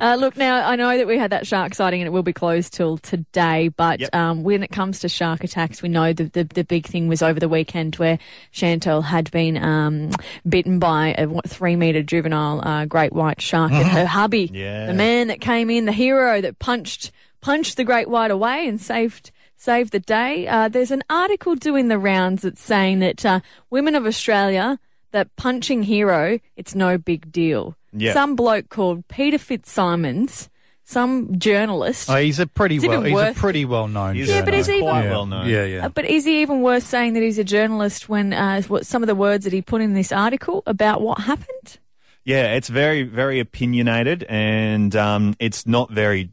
[0.02, 2.34] Uh, look, now I know that we had that shark sighting and it will be
[2.34, 4.16] closed till today, but Yep.
[4.16, 7.22] um, when it comes to shark attacks, we know the, the, the big thing was
[7.22, 8.20] over the weekend where
[8.52, 10.12] Chantelle had been um,
[10.48, 14.88] bitten by a what, three metre juvenile uh, great white shark and her hubby, Yeah.
[14.88, 18.80] the man that came in, the hero that punched punched the great white away and
[18.80, 20.48] saved saved the day.
[20.48, 24.80] Uh, there's an article doing the rounds that's saying that uh, women of Australia,
[25.12, 27.76] that punching hero, it's no big deal.
[27.92, 28.14] Yeah.
[28.14, 30.50] Some bloke called Peter Fitzsimons,
[30.86, 32.10] some journalist.
[32.10, 33.06] Oh, he's a pretty It's even well.
[33.08, 34.16] He's worth- a pretty well known.
[34.16, 35.48] He's Yeah, but is he quite even- well known.
[35.50, 35.86] Yeah, yeah.
[35.86, 39.04] Uh, but is he even worth saying that he's a journalist when uh, what some
[39.04, 41.80] of the words that he put in this article about what happened?
[42.24, 46.30] Yeah, it's very, very opinionated, and um, it's not very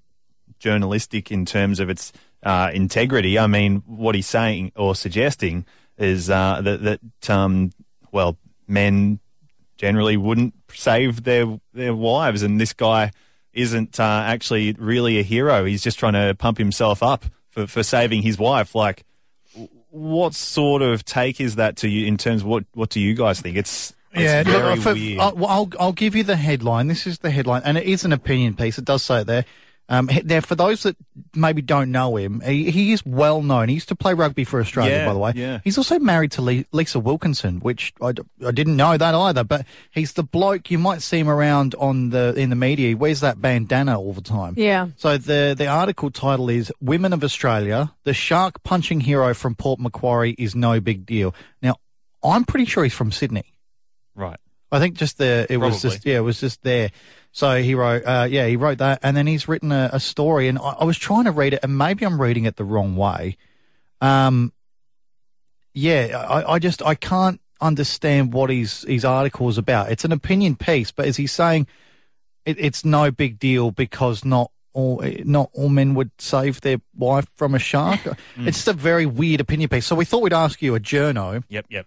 [0.58, 3.38] journalistic in terms of its uh, integrity.
[3.38, 5.64] I mean, what he's saying or suggesting
[5.98, 7.72] is uh, that that um,
[8.12, 8.36] well,
[8.68, 9.18] men
[9.76, 13.12] generally wouldn't save their their wives, and this guy
[13.52, 15.64] isn't uh, actually really a hero.
[15.64, 18.74] He's just trying to pump himself up for, for saving his wife.
[18.74, 19.04] Like,
[19.90, 23.14] what sort of take is that to you in terms of what what do you
[23.14, 23.56] guys think?
[23.56, 25.20] It's it's Yeah, look, very for- weird.
[25.20, 26.86] I'll, I'll, I'll give you the headline.
[26.86, 28.78] This is the headline, and it is an opinion piece.
[28.78, 29.44] It does say it there.
[29.88, 30.96] Um, now, for those that
[31.34, 33.68] maybe don't know him, he, he is well known.
[33.68, 35.32] He used to play rugby for Australia, Yeah, by the way.
[35.36, 35.60] yeah.
[35.62, 39.44] He's also married to Le- Lisa Wilkinson, which I, d- I didn't know that either.
[39.44, 42.88] But he's the bloke you might see him around on the in the media.
[42.88, 44.54] He wears that bandana all the time.
[44.56, 44.88] Yeah.
[44.96, 49.78] So the the article title is "Women of Australia: The Shark Punching Hero from Port
[49.78, 51.76] Macquarie is no big deal." Now,
[52.24, 53.52] I'm pretty sure he's from Sydney.
[54.16, 54.40] right.
[54.72, 56.90] I think just the it was just yeah it was just there.
[57.32, 60.48] So he wrote uh, yeah he wrote that and then he's written a, a story
[60.48, 62.96] and I, I was trying to read it and maybe I'm reading it the wrong
[62.96, 63.36] way.
[64.00, 64.52] Um,
[65.74, 69.90] yeah, I, I just I can't understand what his his article is about.
[69.90, 71.66] It's an opinion piece, but is he saying
[72.44, 77.28] it, it's no big deal because not all not all men would save their wife
[77.36, 78.00] from a shark?
[78.38, 79.86] It's just a very weird opinion piece.
[79.86, 81.86] So we thought we'd ask you a journo Yep, yep.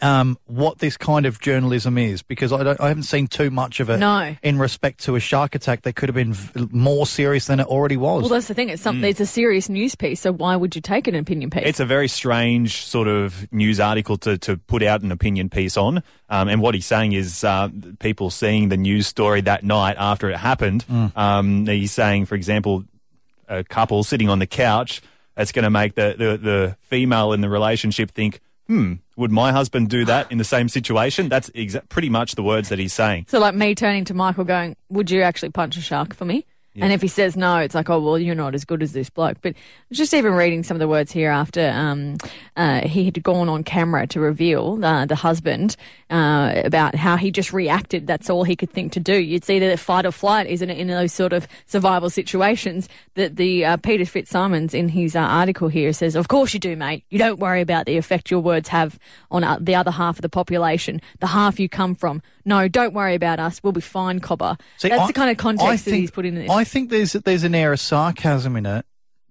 [0.00, 3.80] Um, what this kind of journalism is because I, don't, I haven't seen too much
[3.80, 4.36] of it No.
[4.42, 7.66] in respect to a shark attack that could have been v- more serious than it
[7.66, 8.22] already was.
[8.22, 8.68] Well, that's the thing.
[8.68, 9.08] It's something.
[9.08, 10.20] It's a serious news piece.
[10.20, 11.64] So why would you take an opinion piece?
[11.66, 15.76] It's a very strange sort of news article to, to put out an opinion piece
[15.76, 16.02] on.
[16.30, 17.68] Um, and what he's saying is uh,
[18.00, 20.84] people seeing the news story that night after it happened.
[21.16, 22.84] Um, he's saying, for example,
[23.48, 25.00] a couple sitting on the couch,
[25.36, 29.50] it's going to make the, the, the female in the relationship think, hmm, would my
[29.52, 31.28] husband do that in the same situation?
[31.28, 33.26] That's exa- pretty much the words that he's saying.
[33.28, 36.46] so like me turning to Michael, going, "Would you actually punch a shark for me?"
[36.80, 39.10] And if he says no, it's like, oh, well, you're not as good as this
[39.10, 39.38] bloke.
[39.42, 39.54] But
[39.92, 42.16] just even reading some of the words here after um,
[42.56, 45.76] uh, he had gone on camera to reveal uh, the husband
[46.10, 48.06] uh, about how he just reacted.
[48.06, 49.16] That's all he could think to do.
[49.16, 53.36] You'd see that fight or flight isn't it in those sort of survival situations that
[53.36, 57.04] the uh, Peter Fitzsimons in his uh, article here says, of course you do, mate.
[57.10, 58.98] You don't worry about the effect your words have
[59.30, 62.22] on uh, the other half of the population, the half you come from.
[62.44, 63.62] No, don't worry about us.
[63.62, 64.56] We'll be fine, Cobber.
[64.78, 66.50] See, That's I- the kind of context that he's put in this.
[66.50, 68.86] I think there's there's an air of sarcasm in it,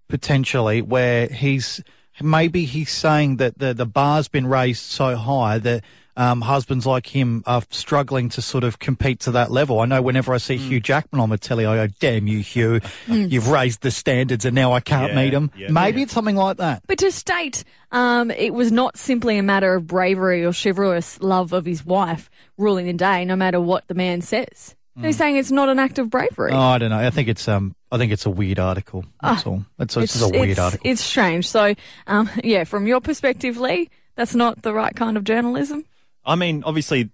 [0.10, 1.82] potentially, where he's
[2.22, 5.84] maybe he's saying that the the bar's been raised so high that.
[6.20, 9.80] Um, husbands like him are struggling to sort of compete to that level.
[9.82, 10.64] I know whenever I see Hmm.
[10.64, 12.80] Hugh Jackman on the telly, I go, damn you, Hugh.
[13.08, 15.52] You've raised the standards and now I can't Yeah, meet them.
[15.56, 16.06] yeah, Maybe yeah.
[16.06, 16.82] it's something like that.
[16.88, 21.54] But to state um, it was not simply a matter of bravery or chivalrous love
[21.54, 24.76] of his wife ruling the day, no matter what the man says.
[25.02, 26.52] He's saying it's not an act of bravery.
[26.52, 26.98] Oh, I don't know.
[26.98, 29.06] I think it's um, I think it's a weird article.
[29.22, 29.64] That's all.
[29.78, 30.92] That's it's, just a weird Ah, it's, article.
[30.92, 31.48] It's strange.
[31.48, 31.76] So,
[32.08, 35.86] um, yeah, from your perspective, Lee, that's not the right kind of journalism.
[36.26, 37.12] I mean, obviously,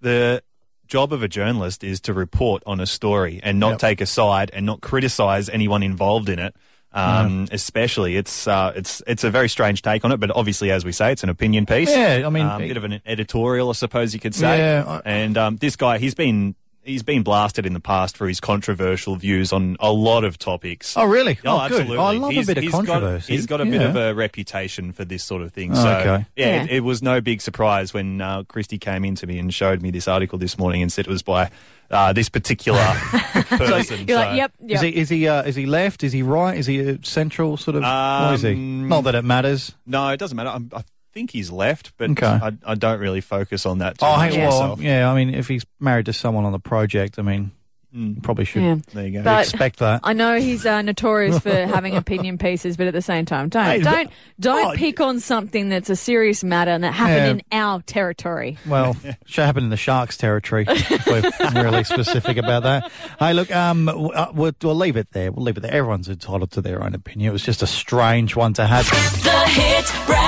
[0.00, 0.42] the
[0.86, 3.78] job of a journalist is to report on a story and not Yep.
[3.80, 6.54] take a side and not criticize anyone involved in it.
[6.92, 10.84] Um, Especially, it's uh, it's it's a very strange take on it, but obviously, as
[10.84, 11.90] we say, it's an opinion piece.
[11.90, 14.58] Yeah, I mean, um, a bit of an editorial, I suppose you could say.
[14.58, 16.54] Yeah, I- and um, this guy, he's been
[16.86, 20.96] he's been blasted in the past for his controversial views on a lot of topics.
[20.96, 21.38] Oh, really?
[21.44, 21.80] Oh, Oh, good.
[21.80, 21.98] absolutely.
[21.98, 23.32] I love a bit of he's got- controversy.
[23.34, 25.72] he's got a bit of a reputation for this sort of thing.
[25.72, 26.26] Oh, So, okay.
[26.36, 26.62] yeah, Yeah.
[26.64, 29.82] It, it was no big surprise when uh, Krysti came in to me and showed
[29.82, 31.50] me this article this morning and said it was by
[31.90, 32.80] uh, this particular
[33.48, 34.06] person.
[34.08, 36.02] You're So- like, yep, Is he is he uh, is he left?
[36.04, 36.56] Is he right?
[36.56, 37.82] Is he a central sort of?
[37.82, 38.52] what is he?
[38.52, 39.74] Um, Not that it matters.
[39.86, 40.50] No, it doesn't matter.
[40.50, 40.82] I'm, I
[41.16, 42.26] think he's left, but Okay.
[42.26, 45.10] I, I don't really focus on that too Oh, much hey, well, yeah.
[45.10, 47.52] I mean, if he's married to someone on the project, I mean,
[47.90, 48.76] you probably should Yeah.
[48.92, 49.22] There you go.
[49.22, 50.00] But- expect that.
[50.04, 53.64] I know he's uh, notorious for having opinion pieces, but at the same time, don't
[53.64, 57.58] Hey, don't don't oh, pick on something that's a serious matter and that happened in
[57.58, 58.58] our territory.
[58.66, 60.66] Well, should happen in the Sharks territory.
[60.68, 62.92] if we're really specific about that.
[63.18, 65.32] Hey, look, um, uh, we'll, we'll leave it there.
[65.32, 65.72] We'll leave it there.
[65.72, 67.30] Everyone's entitled to their own opinion.
[67.30, 68.84] It was just a strange one to have.
[68.90, 69.86] The Hit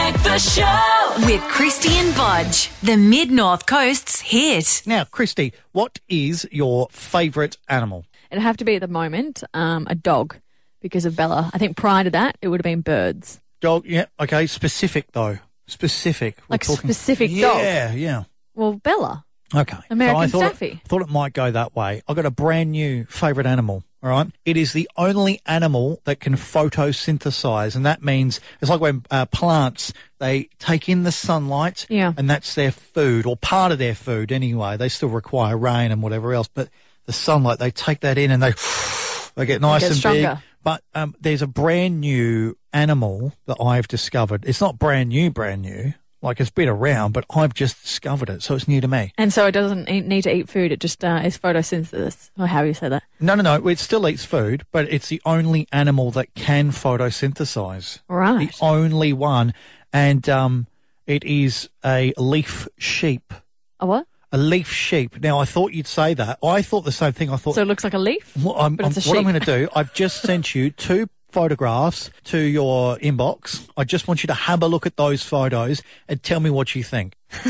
[0.09, 4.83] Breakfast Show with Krysti and Bodge, the Mid North Coast's hit.
[4.87, 8.07] Now, Krysti, what is your favourite animal?
[8.31, 10.37] It'd have to be at the moment um, a dog
[10.81, 11.51] because of Bella.
[11.53, 13.39] I think prior to that, it would have been birds.
[13.61, 13.85] Dog.
[13.85, 14.07] Yeah.
[14.19, 14.47] Okay.
[14.47, 15.41] Specific though.
[15.67, 16.39] Specific.
[16.49, 17.59] We're Like specific dog?
[17.59, 17.93] Yeah.
[17.93, 18.25] Yeah.
[18.55, 19.27] Well, Bella.
[19.55, 19.77] Okay.
[19.91, 20.81] American I thought Staffy.
[20.83, 22.01] It, thought it might go that way.
[22.09, 23.85] I got a brand new favourite animal.
[24.03, 24.29] All right.
[24.45, 29.27] It is the only animal that can photosynthesize, and that means it's like when uh,
[29.27, 32.13] plants they take in the sunlight, Yeah.
[32.17, 34.77] and that's their food or part of their food anyway.
[34.77, 36.69] They still require rain and whatever else, but
[37.07, 38.53] the sunlight they take that in and they
[39.35, 40.21] they get nice and stronger.
[40.35, 40.39] big.
[40.63, 44.45] But um, there's a brand new animal that I've discovered.
[44.47, 45.95] It's not brand new, brand new.
[46.21, 49.13] Like it's been around, but I've just discovered it, so it's new to me.
[49.17, 50.73] And so it doesn't eat, need to eat food.
[50.73, 53.05] It just uh, is photosynthesis, or how you say that.
[53.21, 53.69] No, no, no.
[53.69, 58.01] It still eats food, but it's the only animal that can photosynthesize.
[58.09, 58.53] Right.
[58.53, 59.55] The only one,
[59.93, 60.67] and um,
[61.07, 63.33] it is a leaf sheep.
[63.81, 64.07] A what?
[64.33, 65.21] A leaf sheep.
[65.23, 66.39] Now, I thought you'd say that.
[66.43, 67.31] I thought the same thing.
[67.31, 67.55] I thought.
[67.55, 68.37] So it looks like a leaf?
[68.37, 70.71] What I'm, But it's a I'm- what I'm going to do, I've just sent you
[70.71, 73.69] two photographs to your inbox.
[73.77, 76.75] I just want you to have a look at those photos and tell me what
[76.75, 77.15] you think.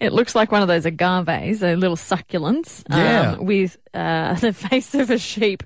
[0.00, 3.34] It looks like one of those agaves, those little succulents, Yeah.
[3.38, 5.62] um, with uh, the face of a sheep.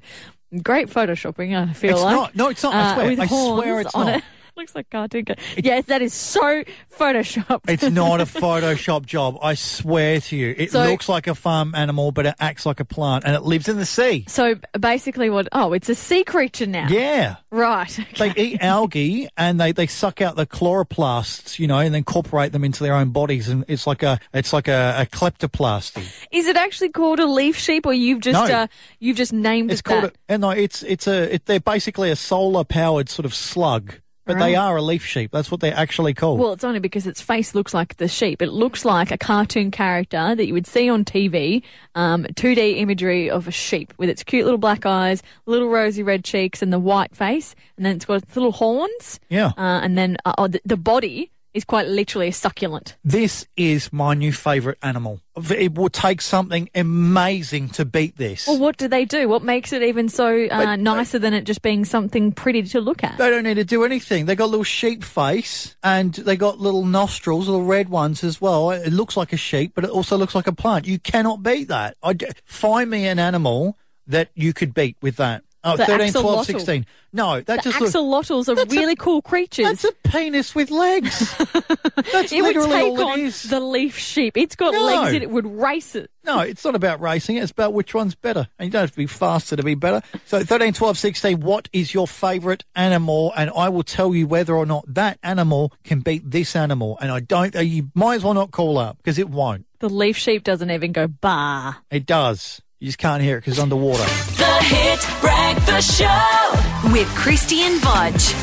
[0.63, 2.15] Great photoshopping, I feel It's like.
[2.15, 2.37] not.
[2.37, 2.75] No, it's not.
[2.75, 3.17] I Uh, swear.
[3.21, 4.17] I swear it's on not.
[4.19, 4.25] it.
[4.57, 5.27] Looks like cartoon.
[5.27, 6.65] ca- Yes, that is so
[6.99, 7.69] photoshopped.
[7.69, 9.37] It's not a Photoshop job.
[9.43, 10.55] I swear to you.
[10.57, 13.43] It So- looks like a farm animal, but it acts like a plant, and it
[13.43, 14.25] lives in the sea.
[14.29, 15.49] so basically, what?
[15.53, 16.87] Oh, it's a sea creature now.
[16.89, 17.37] Yeah.
[17.51, 17.99] Right.
[18.19, 22.53] They eat algae and they, they suck out the chloroplasts, you know, and then incorporate
[22.53, 26.07] them into their own bodies, and it's like a it's like a, a kleptoplasty.
[26.33, 28.55] Is it actually called a leaf sheep, or you've just No.
[28.55, 28.67] uh,
[29.01, 30.13] you've just named It's it called that?
[30.29, 34.01] a, and no, it's it's a it, they're basically a solar powered sort of slug,
[34.27, 35.31] but they are a leaf sheep.
[35.31, 36.41] That's what they're actually called.
[36.41, 38.43] Well, it's only because its face looks like the sheep.
[38.43, 41.63] It looks like a cartoon character that you would see on TV,
[41.95, 46.25] um, 2D imagery of a sheep with its cute little black eyes, little rosy red
[46.25, 47.55] cheeks, and the white face.
[47.77, 49.21] And then it's got its little horns.
[49.29, 49.53] Yeah.
[49.57, 52.97] Uh, and then uh, oh, the, the body is quite literally a succulent.
[53.05, 55.21] this is my new favourite animal.
[55.51, 58.47] It will take something amazing to beat this.
[58.47, 59.29] Well, what do they do?
[59.29, 63.03] What makes it even so uh, nicer than it just being something pretty to look
[63.05, 63.19] at?
[63.19, 64.27] They don't need to do anything.
[64.27, 68.41] They got a little sheep face and they got little nostrils, little red ones as
[68.41, 68.71] well.
[68.71, 70.87] It looks like a sheep, but it also looks like a plant.
[70.87, 71.97] You cannot beat that.
[72.03, 75.43] I d find me an animal that you could beat with that?
[75.67, 76.87] Oh, The 13, 12, 16.
[77.13, 77.93] No, that The just looks.
[77.95, 79.65] axolotls are That's a- really cool creatures.
[79.67, 81.35] That's a penis with legs.
[82.13, 83.43] That's it would literally take all on it is.
[83.45, 84.37] the leaf sheep.
[84.37, 84.85] It's got No.
[84.85, 86.11] legs and it would race it.
[86.25, 87.37] No, it's not about racing.
[87.37, 88.49] It's about which one's better.
[88.59, 90.03] And you don't have to be faster to be better.
[90.27, 93.33] So 13, 12, 16, what is your favourite animal?
[93.37, 96.99] And I will tell you whether or not that animal can beat this animal.
[97.01, 99.67] And I don't, you might as well not call up because it won't.
[99.79, 101.75] The leaf sheep doesn't even go bah.
[101.91, 102.61] It does.
[102.79, 104.03] You just can't hear it because it's underwater.
[104.03, 108.35] The Hit Breakfast Show with Krysti and Bodge.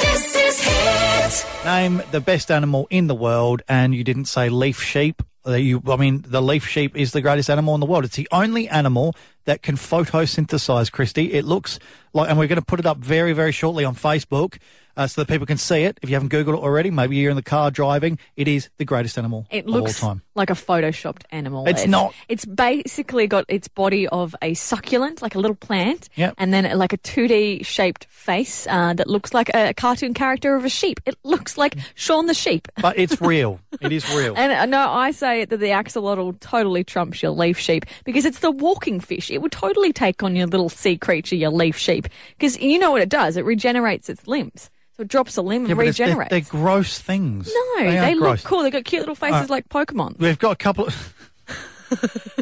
[0.00, 1.64] This is Hit.
[1.64, 5.22] Name the best animal in the world, and you didn't say leaf sheep.
[5.46, 8.04] You, I mean, the leaf sheep is the greatest animal in the world.
[8.04, 9.14] It's the only animal
[9.46, 11.32] that can photosynthesize, Krysti.
[11.32, 11.78] It looks
[12.12, 14.58] like, and we're going to put it up very, very shortly on Facebook
[14.98, 15.98] uh, so that people can see it.
[16.02, 18.18] If you haven't Googled it already, maybe you're in the car driving.
[18.36, 20.22] It is the greatest animal It of looks all time.
[20.36, 21.66] Like a photoshopped animal.
[21.66, 22.14] It's not.
[22.28, 26.34] It's basically got its body of a succulent, like a little plant, Yep.
[26.38, 30.64] and then like a 2D shaped face uh, that looks like a cartoon character of
[30.64, 31.00] a sheep.
[31.06, 32.68] It looks like Shaun the sheep.
[32.80, 33.58] But it's real.
[33.80, 34.34] it is real.
[34.36, 38.38] And uh, no, I say that the axolotl totally trumps your leaf sheep because it's
[38.40, 39.30] the walking fish.
[39.30, 42.06] It would totally take on your little sea creature, your leaf sheep,
[42.38, 43.36] because you know what it does.
[43.36, 44.70] It regenerates its limbs.
[44.96, 46.30] So it drops a limb Yeah, and but it's- they're, regenerates.
[46.30, 47.52] they're gross things.
[47.54, 48.42] no, they, they, are look gross.
[48.44, 48.62] cool.
[48.62, 49.50] They've got cute little faces Alright.
[49.50, 50.18] like Pokemon.
[50.18, 51.14] We've got a couple of.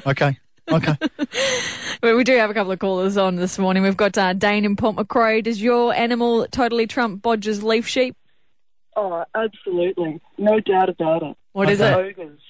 [0.07, 0.39] okay.
[0.71, 0.97] Okay.
[2.03, 3.83] Well, we do have a couple of callers on this morning.
[3.83, 5.43] We've got uh, Dane in Port Macquarie.
[5.43, 8.17] Does your animal totally trump Bodger's leaf sheep?
[8.97, 10.21] Oh, absolutely.
[10.39, 11.37] No doubt about it.
[11.53, 11.95] What is the it?
[12.07, 12.41] ogres.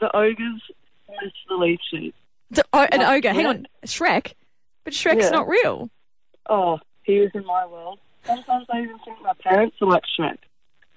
[0.00, 0.62] The ogres
[1.08, 2.14] miss the leaf sheep.
[2.50, 3.12] It's a- oh, an Yeah.
[3.14, 3.32] ogre.
[3.32, 3.66] Hang on.
[3.86, 4.34] Shrek?
[4.84, 5.30] But Shrek's Yeah.
[5.30, 5.88] not real.
[6.48, 7.98] Oh, he was in my world.
[8.26, 10.38] Sometimes I even think my parents are like Shrek.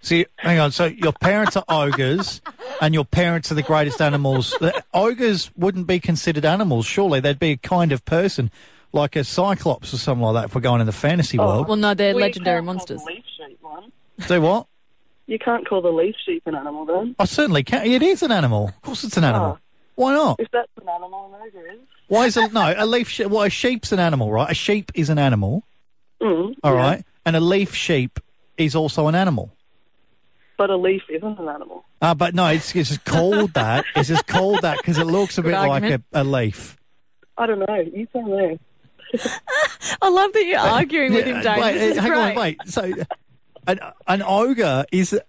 [0.02, 0.72] See, hang on.
[0.72, 2.42] So your parents are ogres,
[2.82, 4.56] and your parents are the greatest animals.
[4.60, 7.20] The ogres wouldn't be considered animals, surely.
[7.20, 8.52] They'd be a kind of person,
[8.94, 10.46] like a cyclops or something like that.
[10.50, 12.74] If we're going in the fantasy world, Well, no, they're Well, you legendary can't call
[12.76, 13.04] monsters.
[13.04, 13.92] the leaf sheep one.
[14.28, 14.68] do what?
[15.26, 17.16] You can't call the leaf sheep an animal then.
[17.20, 17.86] I certainly can.
[17.86, 18.68] It is an animal.
[18.70, 19.58] Of course, it's an animal.
[19.60, 19.63] Oh.
[19.96, 20.40] Why not?
[20.40, 21.80] If that's an animal, an ogre is.
[22.08, 22.74] Why is it no?
[22.78, 23.10] A leaf.
[23.10, 24.50] She- well, a sheep's an animal, right?
[24.52, 25.63] A sheep is an animal.
[26.22, 26.80] Mm, All yeah.
[26.80, 28.20] right, and a leaf sheep
[28.58, 29.52] is also an animal.
[30.58, 31.84] But a leaf isn't an animal.
[32.02, 33.84] Uh, but no, it's, it's just called that.
[33.98, 36.78] It's just called that because it looks a Good bit like a, a leaf.
[37.38, 37.76] I don't know.
[37.94, 38.58] You tell me.
[40.02, 41.62] I love that you're arguing with him, Dave.
[41.62, 42.30] Wait, This is hang great.
[42.30, 42.58] on, wait.
[42.66, 42.92] So,
[43.68, 45.20] an, an ogre is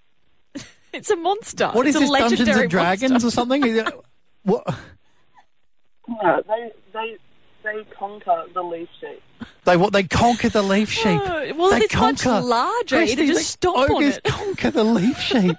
[0.93, 1.69] It's a monster.
[1.73, 2.11] what is it's this?
[2.11, 3.29] a Dungeons legendary and Dragons monster.
[3.29, 3.67] or something?
[3.67, 3.95] Is it-
[4.45, 4.65] what?
[6.09, 7.17] No, they they
[7.75, 9.23] they conquer the leaf sheep.
[9.65, 9.93] They what?
[9.93, 11.21] They conquer the leaf sheep.
[11.25, 12.47] Oh, well, they it's much conquer.
[12.47, 12.97] larger.
[12.97, 14.23] Krysti, It'd just they- stomp on it.
[14.25, 15.57] conquer the leaf sheep.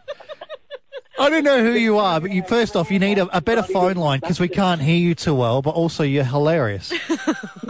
[1.20, 3.62] I don't know who you are, but you first off, you need a, a better
[3.64, 5.62] phone line because we can't hear you too well.
[5.62, 6.94] But also, you're hilarious.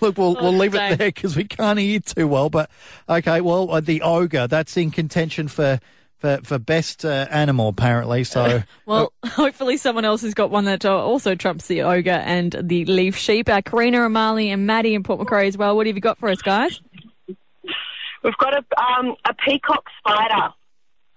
[0.00, 2.48] Look, we'll, we'll leave it there because we can't hear you too well.
[2.50, 2.70] But
[3.08, 5.78] okay, well, uh, the ogre that's in contention for
[6.22, 8.24] for, for best uh, animal apparently.
[8.24, 12.56] So Well, hopefully someone else has got one that uh, also trumps the ogre and
[12.62, 13.48] the leaf sheep.
[13.48, 15.76] Uh, Karina, Amali, and Maddie in Port Macquarie as well.
[15.76, 16.80] What have you got for us, guys?
[18.22, 20.54] We've got a um, a peacock spider.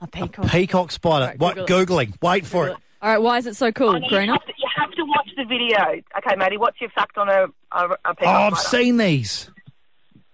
[0.02, 0.48] A peacock.
[0.48, 1.26] peacock spider.
[1.28, 1.56] Right, what?
[1.68, 2.10] Google it.
[2.10, 2.22] Googling.
[2.22, 2.76] Wait for it.
[3.02, 4.32] All right, why is it so cool, And you, Karina?
[4.34, 5.78] have to, you have to watch the video.
[6.18, 8.84] Okay, Maddie, what's your fact on a, a, a Oh, peacock I've spider?
[8.84, 9.52] seen these.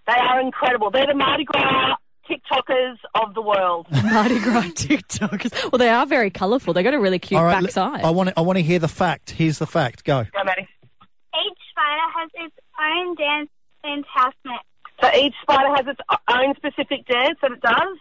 [0.08, 0.90] They are incredible.
[0.90, 1.96] They're the Mardi Gras
[2.32, 3.88] TikTokers of the world.
[4.04, 5.72] Mardi Gras TikTokers.
[5.72, 6.74] Well, they are very colourful.
[6.74, 8.02] They got a really cute All right, backside.
[8.04, 8.34] I want to.
[8.38, 9.32] I want to hear the fact.
[9.32, 10.04] Here's the fact.
[10.04, 10.24] Go.
[10.24, 10.68] Go, Maddie.
[11.02, 13.50] Each spider has its own dance
[13.84, 14.64] and house mix.
[15.02, 17.98] So each spider has its own specific dance that it does,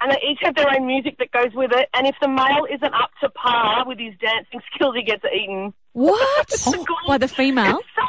[0.00, 1.88] and they each have their own music that goes with it.
[1.94, 5.72] And if the male isn't up to par with his dancing skills, he gets eaten.
[5.92, 6.52] what?
[6.66, 7.78] Oh, by the female?
[7.78, 8.02] It's so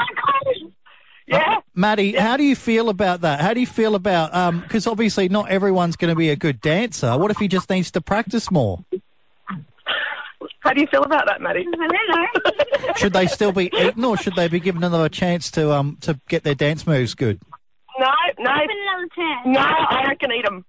[0.61, 0.71] cool.
[1.27, 1.59] Yeah.
[1.75, 3.39] Maddie, how do you feel about that?
[3.39, 6.59] How do you feel about um because obviously not everyone's going to be a good
[6.61, 7.17] dancer.
[7.17, 8.79] What if he just needs to practice more?
[10.59, 11.65] How do you feel about that, Maddie?
[11.67, 12.93] I don't know.
[12.97, 16.19] Should they still be eaten, or should they be given another chance to um to
[16.29, 17.41] get their dance moves good?
[17.99, 18.05] No,
[18.39, 19.39] no, Give another chance.
[19.45, 19.59] no.
[19.61, 20.65] I reckon eat them.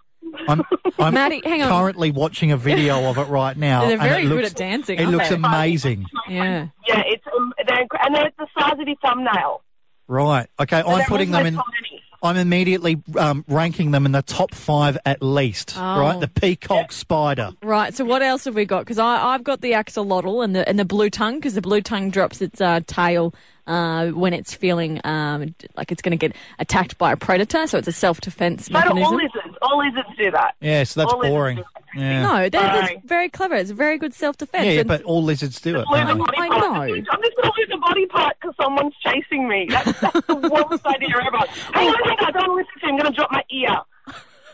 [0.48, 0.62] I'm,
[0.98, 1.68] I'm Maddie, hang on.
[1.70, 3.82] currently watching a video of it right now.
[3.82, 5.34] They're and very it good looks, at dancing, It looks they?
[5.34, 6.06] amazing.
[6.28, 6.68] Yeah.
[6.88, 9.62] Yeah, it's um, and they're the size of your thumbnail.
[10.08, 10.46] Right.
[10.60, 10.82] Okay.
[10.82, 11.54] So I'm putting them in.
[11.54, 12.02] tiny.
[12.22, 15.74] I'm immediately um, ranking them in the top five at least.
[15.76, 16.00] Oh.
[16.00, 16.18] Right.
[16.20, 17.50] The peacock spider.
[17.62, 17.94] Right.
[17.94, 18.80] So what else have we got?
[18.80, 22.08] Because I've got the axolotl and the and the blue tongue because the blue tongue
[22.10, 23.34] drops its uh, tail
[23.66, 27.66] uh, when it's feeling um, like it's going to get attacked by a predator.
[27.66, 29.16] So it's a self defense So do all mechanism.
[29.16, 29.43] lizards.
[29.64, 30.54] All lizards do that.
[30.60, 30.84] Yeah.
[30.84, 31.56] So that's All boring.
[31.56, 31.64] do
[31.96, 32.22] Yeah.
[32.22, 33.54] No, that, that's very clever.
[33.54, 34.66] It's very good self defense.
[34.66, 35.86] Yeah, yeah, but all lizards do it.
[35.88, 36.74] Lose a don't body I, know.
[36.82, 39.66] I'm just going to lose a body part because someone's chasing me.
[39.70, 40.34] That's, that's the
[40.70, 41.38] worst idea ever.
[41.72, 42.94] Hang on, hang on, don't listen to him.
[42.94, 43.76] I'm going to drop my ear.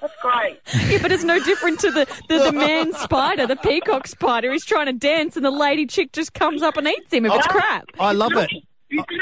[0.00, 0.60] That's great.
[0.90, 4.52] yeah, but it's no different to the, the, the man spider, the peacock spider.
[4.52, 7.32] He's trying to dance, and the lady chick just comes up and eats him if
[7.34, 7.84] it's oh, crap.
[7.98, 8.50] I love it.
[8.88, 9.20] You should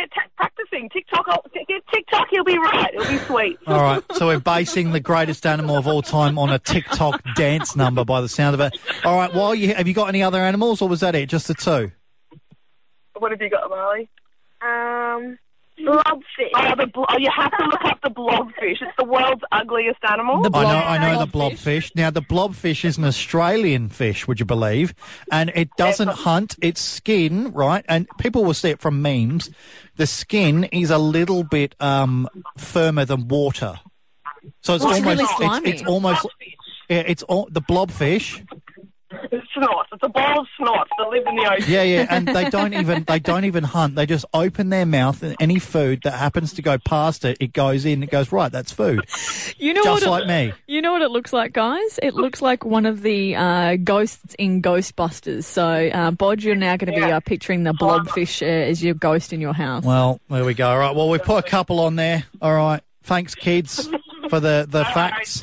[0.00, 0.88] get t- practicing.
[0.90, 2.90] TikTok, I'll- get TikTok, he'll be right.
[2.94, 3.58] It'll be sweet.
[3.66, 7.76] All right, so we're basing the greatest animal of all time on a TikTok dance
[7.76, 8.78] number by the sound of it.
[9.04, 11.28] All right, while you have you got any other animals, or was that it?
[11.28, 11.92] Just the two?
[13.18, 14.08] What have you got, Marley?
[14.62, 15.38] Um,
[15.84, 16.50] blobfish.
[16.54, 18.80] Oh, the bl- oh, you have to look up the blobfish.
[18.82, 20.42] It's the world's ugliest animal.
[20.42, 21.90] The I know, blob- I know the blobfish.
[21.96, 24.94] Now, the blobfish is an Australian fish, would you believe?
[25.32, 26.56] And it doesn't hunt.
[26.62, 27.84] Its skin, right?
[27.88, 29.50] And people will see it from memes.
[29.96, 33.78] The skin is a little bit um, firmer than water,
[34.62, 35.70] so it's Oh, it's almost really it's, slimy.
[35.70, 36.26] it's almost
[36.88, 38.44] yeah, it's all, the blobfish.
[39.10, 39.86] It's snot.
[39.92, 41.72] It's a ball of snot that live in the ocean.
[41.72, 43.96] Yeah, yeah, and they don't even they don't even hunt.
[43.96, 47.52] They just open their mouth, and any food that happens to go past it, it
[47.52, 48.02] goes in.
[48.02, 48.52] It goes right.
[48.52, 49.04] That's food.
[49.58, 50.52] You know Just what like me.
[50.66, 51.98] You know what it looks like, guys?
[52.02, 55.44] It looks like one of the uh, ghosts in Ghostbusters.
[55.44, 58.94] So, uh, Bod, you're now going to be uh, picturing the blobfish uh, as your
[58.94, 59.84] ghost in your house.
[59.84, 60.68] Well, there we go.
[60.68, 60.94] All right.
[60.94, 62.24] Well, we put a couple on there.
[62.40, 62.80] All right.
[63.02, 63.88] Thanks, kids,
[64.28, 65.42] for the, the facts.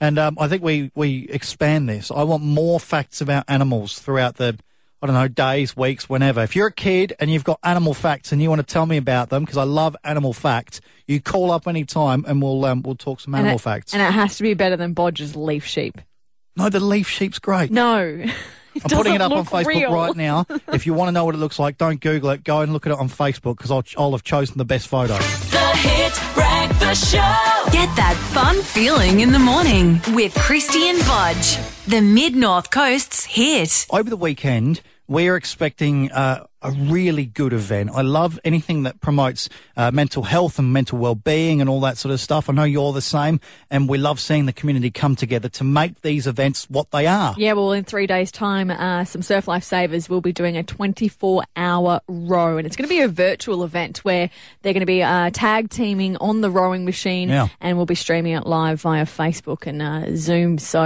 [0.00, 2.10] And um, I think we, we expand this.
[2.10, 4.56] I want more facts about animals throughout the,
[5.02, 6.42] I don't know, days, weeks, whenever.
[6.42, 8.96] If you're a kid and you've got animal facts and you want to tell me
[8.96, 12.82] about them, because I love animal facts, you call up any time and we'll um,
[12.82, 13.92] we'll talk some and animal it, facts.
[13.92, 16.00] And it has to be better than Bodge's leaf sheep.
[16.56, 17.70] no, the leaf sheep's great.
[17.70, 18.24] No.
[18.84, 19.92] I'm putting it up on Facebook real.
[19.92, 20.46] right now.
[20.72, 22.44] If you want to know what it looks like, don't Google it.
[22.44, 25.14] Go and look at it on Facebook because I'll, I'll have chosen the best photo.
[25.16, 26.47] The
[26.78, 27.70] Hit Breakfast Show.
[27.72, 31.58] Get that fun feeling in the morning with Krysti and Bodge.
[31.86, 33.86] The Mid North Coast's hit.
[33.90, 37.90] Over the weekend, we're expecting uh, a really good event.
[37.94, 42.12] I love anything that promotes uh, mental health and mental well-being and all that sort
[42.12, 42.50] of stuff.
[42.50, 43.40] I know you're the same,
[43.70, 47.34] and we love seeing the community come together to make these events what they are.
[47.38, 51.44] Yeah, well, in three days' time, uh, some Surf Lifesavers will be doing a 24
[51.56, 52.56] hour row.
[52.56, 54.30] And it's going to be a virtual event where
[54.62, 57.48] they're going to be uh, tag teaming on the rowing machine Yeah.
[57.60, 60.58] and we'll be streaming it live via Facebook and uh, Zoom.
[60.58, 60.80] So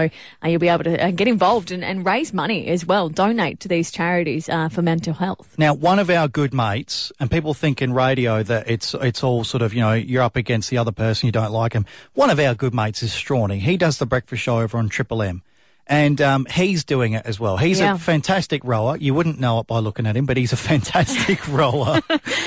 [0.45, 3.61] uh, you'll be able to uh, get involved and, and raise money as well, donate
[3.61, 5.55] to these charities uh, for mental health.
[5.63, 9.45] Now, one of our good mates, and people think in radio that it's it's all
[9.45, 11.87] sort of you know you're up against the other person, you don't like him.
[12.15, 13.61] One of our good mates is Strawny.
[13.61, 15.43] He does the breakfast show over on Triple M.
[15.87, 17.59] And um, he's doing it as well.
[17.59, 17.95] He's Yeah.
[17.95, 18.97] a fantastic rower.
[18.97, 22.01] You wouldn't know it by looking at him, but he's a fantastic rower.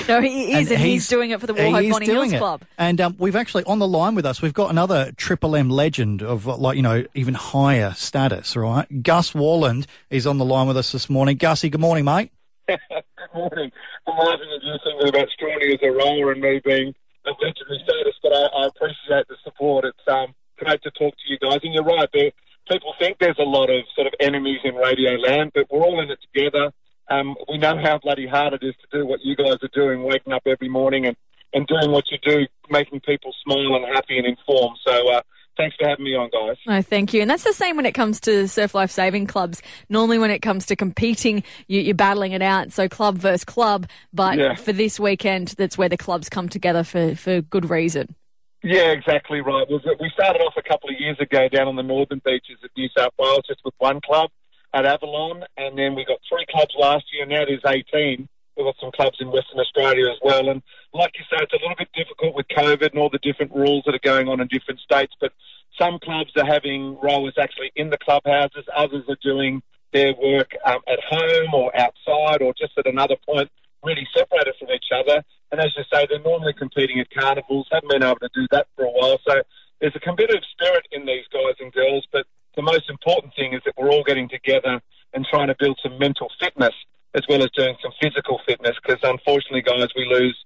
[0.08, 2.36] No, he is, and, he's, he's- doing it for the he Wauchope Bonny Hills it.
[2.38, 2.64] Club.
[2.76, 6.20] And um, we've actually on the line with us, we've got another Triple M legend
[6.22, 8.54] of like you know even higher status.
[8.56, 11.38] Right, Gus Worland is on the line with us this morning.
[11.38, 12.30] Gussie, good morning, mate.
[13.36, 13.70] Morning.
[14.06, 16.94] I'm laughing at you thinking about Strawny as a roller and me being
[17.26, 19.84] a legendary status, but I, I appreciate the support.
[19.84, 21.60] It's um, great to talk to you guys.
[21.62, 22.30] And you're right, there,
[22.66, 26.00] people think there's a lot of sort of enemies in radio land, but we're all
[26.00, 26.72] in it together.
[27.10, 30.02] Um, we know how bloody hard it is to do what you guys are doing,
[30.02, 31.16] waking up every morning and,
[31.52, 34.78] and doing what you do, making people smile and happy and informed.
[34.86, 35.20] So uh,
[35.56, 36.56] thanks for having me on, guys.
[36.66, 37.20] No, thank you.
[37.22, 39.62] And that's the same when it comes to surf life saving clubs.
[39.88, 42.72] Normally, when it comes to competing, you, you're battling it out.
[42.72, 43.88] So club versus club.
[44.12, 44.54] But Yeah.
[44.54, 48.14] for this weekend, that's where the clubs come together for, for good reason.
[48.62, 49.66] Yeah, exactly right.
[49.68, 52.88] We started off a couple of years ago down on the northern beaches of New
[52.96, 54.30] South Wales just with one club
[54.74, 57.26] at Avalon, and then we got three clubs last year.
[57.26, 58.28] Now there's 18.
[58.56, 60.48] We've got some clubs in Western Australia as well.
[60.48, 60.62] And
[60.94, 63.84] like you say, it's a little bit difficult with COVID and all the different rules
[63.84, 65.12] that are going on in different states.
[65.20, 65.32] But
[65.78, 68.64] some clubs are having rowers actually in the clubhouses.
[68.74, 73.50] Others are doing their work um, at home or outside or just at another point,
[73.84, 75.22] really separated from each other.
[75.52, 77.68] And as you say, they're normally competing at carnivals.
[77.70, 79.18] Haven't been able to do that for a while.
[79.28, 79.42] So
[79.80, 82.06] there's a competitive spirit in these guys and girls.
[82.10, 82.26] But
[82.56, 84.80] the most important thing is that we're all getting together
[85.12, 86.74] and trying to build some mental fitness
[87.16, 88.76] as well as doing some physical fitness.
[88.82, 90.36] Because unfortunately, guys, we lose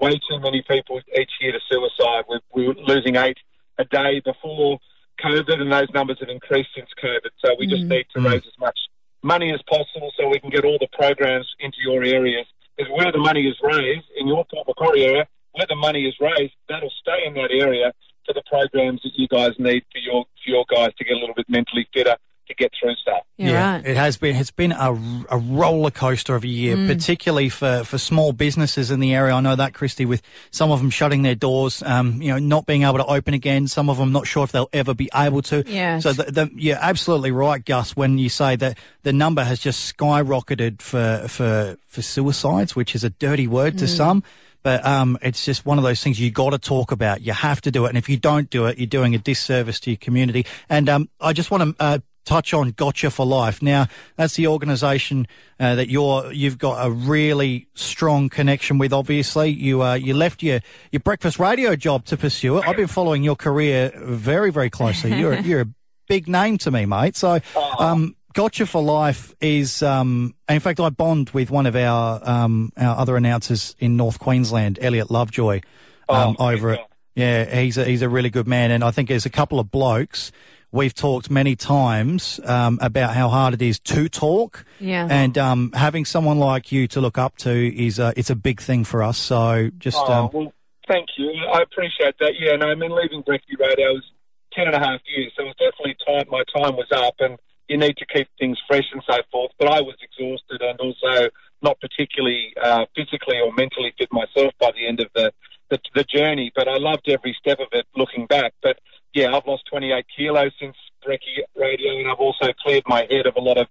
[0.00, 2.24] way too many people each year to suicide.
[2.28, 3.38] We're, we're losing eight
[3.78, 4.78] a day before
[5.24, 7.30] COVID, and those numbers have increased since COVID.
[7.44, 7.88] So we just mm.
[7.88, 8.30] need to mm.
[8.30, 8.78] raise as much
[9.22, 12.46] money as possible so we can get all the programs into your areas.
[12.76, 16.14] Because where the money is raised in your Port Macquarie area, where the money is
[16.20, 17.92] raised, that'll stay in that area
[18.26, 21.18] for the programs that you guys need for your for your guys to get a
[21.18, 22.16] little bit mentally fitter
[22.48, 23.22] to get through stuff.
[23.36, 23.86] Yeah, Yeah, right.
[23.86, 24.36] it has been.
[24.36, 24.92] It's been a,
[25.30, 26.86] a roller coaster of a year, Mm.
[26.88, 29.34] particularly for, for small businesses in the area.
[29.34, 32.66] I know that, Krysti, with some of them shutting their doors, um, you know, not
[32.66, 33.68] being able to open again.
[33.68, 35.64] Some of them not sure if they'll ever be able to.
[35.66, 35.98] Yeah.
[35.98, 39.96] So the, the, you're absolutely right, Gus, when you say that the number has just
[39.96, 43.96] skyrocketed for for for suicides, which is a dirty word to Mm.
[43.96, 44.22] some.
[44.62, 47.20] But um, it's just one of those things you got to talk about.
[47.20, 49.78] You have to do it, and if you don't do it, you're doing a disservice
[49.80, 50.44] to your community.
[50.68, 53.62] And um, I just want to uh, touch on Gotcha for Life.
[53.62, 55.26] Now, that's the organisation
[55.58, 58.92] uh, that you're you've got a really strong connection with.
[58.92, 60.60] Obviously, you uh, you left your
[60.92, 62.68] your breakfast radio job to pursue it.
[62.68, 65.18] I've been following your career very very closely.
[65.18, 65.68] You're you're a
[66.08, 67.16] big name to me, mate.
[67.16, 67.40] So.
[67.78, 72.70] Um, Gotcha for Life is, um, in fact, I bond with one of our um,
[72.76, 75.62] our other announcers in North Queensland, Elliot Lovejoy,
[76.10, 76.80] um, over it.
[77.14, 79.70] Yeah, he's a, he's a really good man, and I think there's a couple of
[79.70, 80.32] blokes
[80.72, 85.06] we've talked many times um, about how hard it is to talk, Yeah.
[85.10, 87.50] and um, having someone like you to look up to
[87.86, 89.16] is a, it's a big thing for us.
[89.18, 90.52] So just Oh, um, well,
[90.88, 91.30] thank you.
[91.52, 92.32] I appreciate that.
[92.38, 94.04] Yeah, no, I mean, leaving Brecky Radio was
[94.52, 96.26] ten and a half years, so it was definitely time.
[96.30, 97.38] My time was up, and
[97.68, 99.52] you need to keep things fresh and so forth.
[99.58, 101.28] But I was exhausted and also
[101.62, 105.32] not particularly uh, physically or mentally fit myself by the end of the,
[105.70, 106.52] the the journey.
[106.54, 107.86] But I loved every step of it.
[107.96, 108.78] Looking back, but
[109.16, 113.34] yeah, I've lost 28 kilos since Brecky Radio, and I've also cleared my head of
[113.36, 113.66] a lot of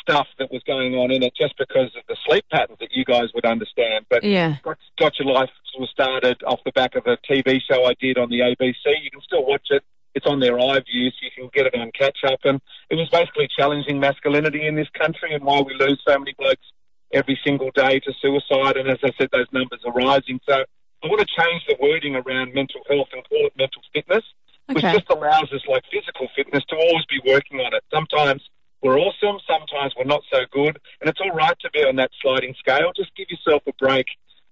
[0.00, 3.04] stuff that was going on in it just because of the sleep patterns that you
[3.04, 4.06] guys would understand.
[4.10, 4.56] But Yeah.
[4.64, 8.18] Got, Got Your Life was started off the back of a TV show I did
[8.18, 8.84] on the ABC.
[8.84, 9.84] You can still watch it.
[10.16, 12.40] It's on their iView, so you can get it on catch up.
[12.42, 12.60] And
[12.90, 16.66] it was basically challenging masculinity in this country and why we lose so many blokes
[17.12, 18.76] every single day to suicide.
[18.76, 20.40] And as I said, those numbers are rising.
[20.48, 20.64] So
[21.02, 24.24] I want to change the wording around mental health and call it mental fitness,
[24.72, 27.82] which just allows us, like physical fitness, to always be working on it.
[27.92, 28.42] Sometimes
[28.82, 32.10] we're awesome, sometimes we're not so good, and it's all right to be on that
[32.22, 32.92] sliding scale.
[32.96, 34.06] Just give yourself a break.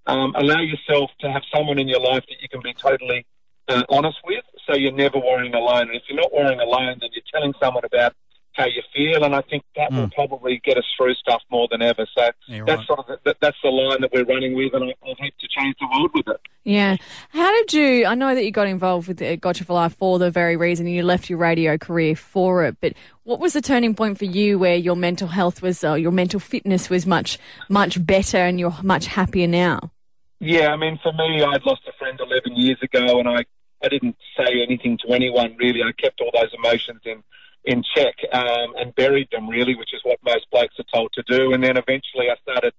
[0.06, 3.26] Um, allow yourself to have someone in your life that you can be totally
[3.68, 5.88] uh, honest with, so you're never worrying alone.
[5.88, 8.14] And if you're not worrying alone, then you're telling someone about
[8.58, 11.80] how you feel, and I think that will probably get us through stuff more than
[11.80, 12.06] ever.
[12.16, 12.86] So Yeah, that's right.
[12.86, 15.32] sort of the, that, that's the line that we're running with, and I, I hope
[15.40, 16.40] to change the world with it.
[16.64, 16.96] Yeah.
[17.30, 18.04] How did you?
[18.04, 20.86] I know that you got involved with uh, Gotcha for Life for the very reason
[20.86, 22.76] you left your radio career for it.
[22.82, 22.92] But
[23.24, 26.40] what was the turning point for you where your mental health was, uh, your mental
[26.40, 27.38] fitness was much,
[27.70, 29.92] much better and you're much happier now?
[30.40, 33.44] Yeah, I mean, for me, I'd lost a friend 11 years ago, and I,
[33.82, 35.82] I didn't say anything to anyone really.
[35.82, 37.22] I kept all those emotions in,
[37.64, 41.22] in check um, and buried them really, which is what most blokes are told to
[41.28, 41.52] do.
[41.52, 42.72] And then eventually I started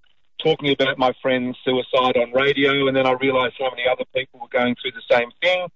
[0.44, 4.40] talking about my friend's suicide on radio, and then I realised how many other people
[4.40, 5.68] were going through the same thing.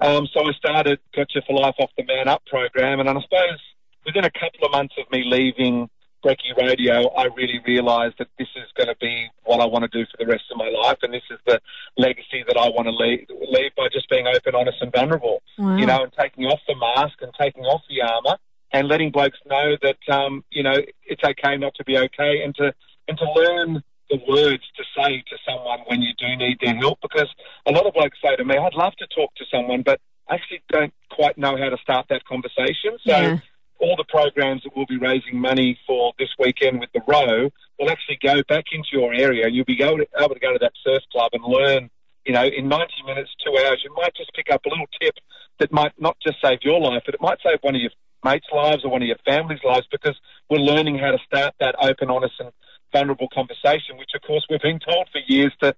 [0.00, 3.60] Um, so I started Gotcha for Life off the Man Up program, and I suppose
[4.04, 5.88] within a couple of months of me leaving
[6.24, 9.98] Brecky Radio, I really realised that this is going to be what I want to
[9.98, 11.60] do for the rest of my life, and this is the
[11.96, 15.42] legacy that I want to leave, leave by just being open, honest, and vulnerable.
[15.58, 15.76] Wow.
[15.76, 18.38] You know, and taking off the mask and taking off the armour,
[18.76, 22.54] and letting blokes know that um, you know it's okay not to be okay, and
[22.56, 22.72] to
[23.08, 26.98] and to learn the words to say to someone when you do need their help.
[27.00, 27.28] Because
[27.66, 30.34] a lot of blokes say to me, "I'd love to talk to someone, but I
[30.34, 33.38] actually don't quite know how to start that conversation." So Yeah.
[33.78, 37.90] all the programs that we'll be raising money for this weekend with the row will
[37.90, 39.46] actually go back into your area.
[39.46, 41.90] and You'll be able to, able to go to that surf club and learn.
[42.24, 45.14] You know, in 90 minutes, two hours, you might just pick up a little tip
[45.60, 47.92] that might not just save your life, but it might save one of your
[48.26, 50.16] mates' lives or one of your family's lives because
[50.50, 52.50] we're learning how to start that open, honest, and
[52.92, 55.74] vulnerable conversation, which, of course, we've been told for years to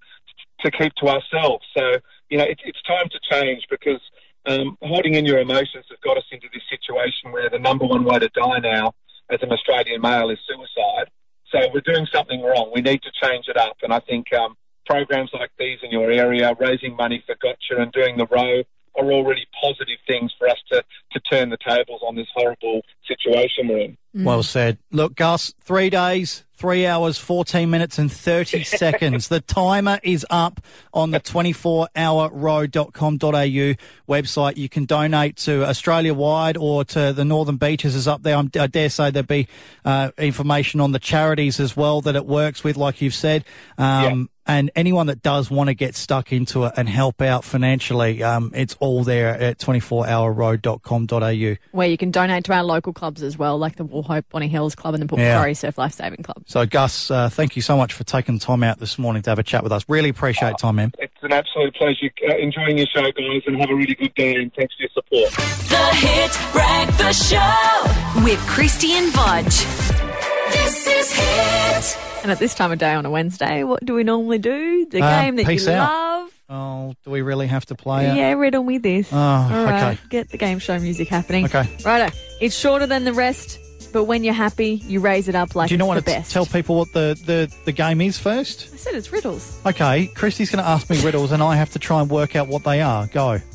[0.61, 1.65] to keep to ourselves.
[1.77, 1.85] So,
[2.31, 4.01] you know, it, it's time to change because
[4.47, 8.05] um, holding in your emotions has got us into this situation where the number one
[8.05, 8.93] way to die now
[9.31, 11.11] as an Australian male is suicide.
[11.53, 12.73] So we're doing something wrong.
[12.75, 13.77] We need to change it up.
[13.83, 17.93] And I think um, programs like these in your area, raising money for Gotcha and
[17.93, 18.63] doing the row,
[18.99, 20.83] are already positive things for us to,
[21.13, 23.97] to turn the tables on this horrible situation we're in.
[24.15, 24.79] Well said.
[24.91, 29.29] Look, Gus, three days, three hours, 14 minutes and 30 seconds.
[29.29, 30.61] The timer is up
[30.93, 34.57] on the 24hourrow.com.au website.
[34.57, 38.37] You can donate to Australia wide or to the Northern Beaches is up there.
[38.37, 39.47] I'm, I dare say there'll be
[39.85, 43.45] uh, information on the charities as well that it works with, like you've said.
[43.77, 48.23] Um, And anyone that does want to get stuck into it and help out financially,
[48.23, 51.57] um, it's all there at 24hourrow.com.au.
[51.73, 54.75] Where you can donate to our local clubs as well, like the Wauchope Bonny Hills
[54.75, 55.37] Club and the Port Yeah.
[55.37, 56.43] Macquarie Surf Life Saving Club.
[56.47, 59.39] So, Gus, uh, thank you so much for taking time out this morning to have
[59.39, 59.85] a chat with us.
[59.89, 60.93] Really appreciate time, man.
[60.99, 64.35] It's an absolute pleasure uh, enjoying your show, guys, and have a really good day.
[64.35, 65.31] And thanks for your support.
[65.69, 68.23] The Hit Breakfast Show.
[68.25, 69.65] with Krysti and Bodge.
[70.53, 71.99] This is Hit.
[72.23, 74.87] And at this time of day on a Wednesday, what do we normally do?
[74.87, 75.91] The Um, game that you out.
[75.93, 76.28] love.
[76.51, 78.17] Oh, do we really have to play it?
[78.17, 79.13] Yeah, riddle me this.
[79.13, 79.99] Oh, All right, okay.
[80.09, 81.45] get the game show music happening.
[81.45, 81.69] Okay.
[81.85, 82.15] Righto.
[82.41, 83.59] It's shorter than the rest,
[83.93, 86.11] but when you're happy, you raise it up like Do you know it's what the
[86.11, 86.33] best.
[86.33, 88.71] tell people what the, the, the game is first?
[88.73, 89.61] I said it's riddles.
[89.67, 92.49] Okay, Krysti's going to ask me riddles and I have to try and work out
[92.49, 93.07] what they are.
[93.09, 93.39] Go.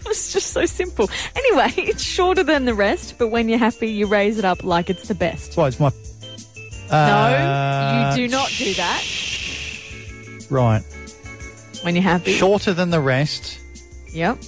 [0.00, 1.08] It was just so simple.
[1.36, 4.90] Anyway, it's shorter than the rest, but when you're happy, you raise it up like
[4.90, 5.52] it's the best.
[5.52, 5.90] So it's my.
[6.90, 9.04] no, Uh, you do not do that
[10.50, 10.82] Right.
[11.82, 12.32] When you're happy.
[12.32, 13.58] Shorter than the rest.
[14.12, 14.38] Yep.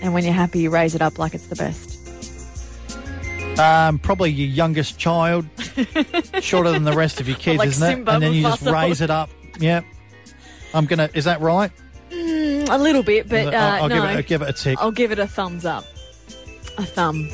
[0.00, 1.98] And when you're happy, you raise it up like it's the best.
[3.58, 5.46] Um, probably your youngest child.
[6.40, 8.14] Shorter than the rest of your kids, Like isn't Simba it?
[8.14, 9.30] And then you just raise it up.
[9.58, 9.84] Yep.
[10.74, 11.10] I'm gonna.
[11.14, 11.70] Is that right?
[12.10, 13.94] Mm, a little bit, but uh, I'll, I'll no.
[13.94, 14.18] give it.
[14.18, 14.78] A, give it a tick.
[14.80, 15.84] I'll give it a thumbs up.
[16.78, 17.28] A thumb.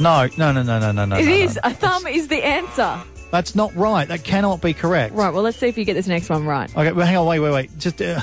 [0.00, 1.16] No, no, no, no, no, no, no.
[1.16, 1.54] It no, is.
[1.56, 1.60] no.
[1.64, 3.00] A thumb is the answer.
[3.30, 4.08] That's not right.
[4.08, 5.14] That cannot be correct.
[5.14, 5.32] Right.
[5.32, 6.74] Well, let's see if you get this next one right.
[6.74, 7.26] Okay, well, hang on.
[7.26, 7.78] Wait, wait, wait.
[7.78, 8.00] Just.
[8.00, 8.20] Uh,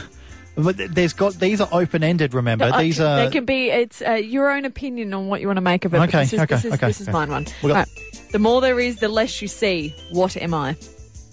[0.56, 2.34] but there's got these are open ended.
[2.34, 3.26] Remember, these are.
[3.26, 3.70] They can be.
[3.70, 5.97] It's uh, your own opinion on what you want to make of it.
[5.99, 7.14] Okay, This is, okay, this is, okay, This is okay.
[7.18, 7.43] mine one.
[7.62, 7.88] Got- Right.
[8.32, 9.95] The more there is, the less you see.
[10.12, 10.76] What am I?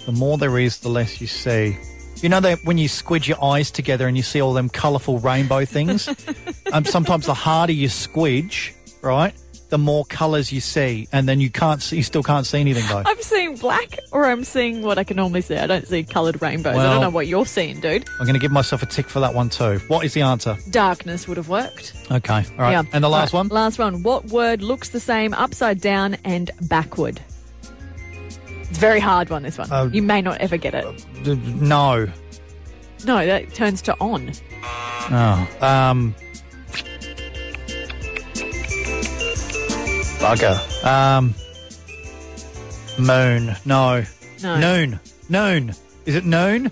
[0.07, 1.77] The more there is, the less you see.
[2.17, 5.19] You know that when you squidge your eyes together and you see all them colourful
[5.21, 6.09] rainbow things?
[6.73, 9.35] um, sometimes the harder you squidge, right,
[9.71, 12.85] the more colours you see, and then you can't see, you still can't see anything
[12.89, 13.03] though.
[13.07, 15.57] I'm seeing black, or I'm seeing what I can normally see.
[15.57, 16.77] I don't see coloured rainbows.
[16.77, 18.07] I don't know what you're seeing, dude.
[18.19, 19.79] I'm going to give myself a tick for that one too.
[19.89, 20.59] What is the answer?
[20.71, 21.95] Darkness would have worked.
[22.11, 22.73] Okay, all right.
[22.73, 22.83] Yeah.
[22.93, 23.49] And the last All one?
[23.49, 24.03] Last one.
[24.03, 27.21] What word looks the same upside down and backward?
[28.69, 29.43] It's a very hard one.
[29.43, 29.71] This one.
[29.73, 31.07] Uh, you may not ever get it.
[31.23, 32.07] D- No.
[33.07, 34.33] No, that turns to on.
[34.65, 35.49] Oh.
[35.61, 36.15] Um.
[40.21, 40.85] Bugger.
[40.85, 41.35] Um.
[42.99, 43.57] Moon.
[43.65, 44.05] No.
[44.43, 44.59] No.
[44.59, 45.01] Noon.
[45.29, 45.75] Noon.
[46.07, 46.71] Is it noon?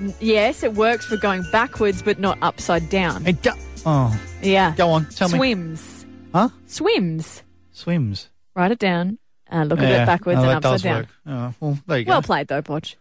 [0.00, 3.26] N- Yes, it works for going backwards, but not upside down.
[3.26, 3.50] It do-
[3.84, 4.18] oh.
[4.42, 4.74] Yeah.
[4.76, 5.06] Go on.
[5.06, 5.36] Tell me.
[5.36, 6.06] Swims.
[6.32, 6.48] Huh?
[6.66, 7.42] Swims.
[7.72, 8.28] Swims.
[8.54, 9.18] Write it down.
[9.50, 10.02] Uh, look at Yeah.
[10.02, 10.96] it backwards Oh, and that upside does down.
[10.96, 11.06] work.
[11.26, 12.10] Oh, well, there you go.
[12.12, 12.96] Well played, though, Bodge.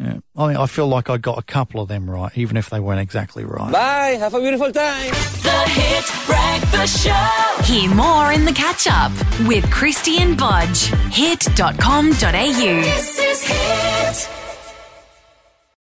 [0.00, 0.20] Yeah.
[0.36, 2.80] I, mean, I feel like I got a couple of them right, even if they
[2.80, 3.70] weren't exactly right.
[3.70, 4.16] Bye.
[4.18, 5.10] Have a beautiful time.
[5.10, 7.62] The Hit Breakfast Show.
[7.64, 9.12] Hear more in the catch up
[9.46, 10.88] with Krysti and Bodge.
[11.12, 12.12] Hit.com.au.
[12.12, 14.39] This is Hit.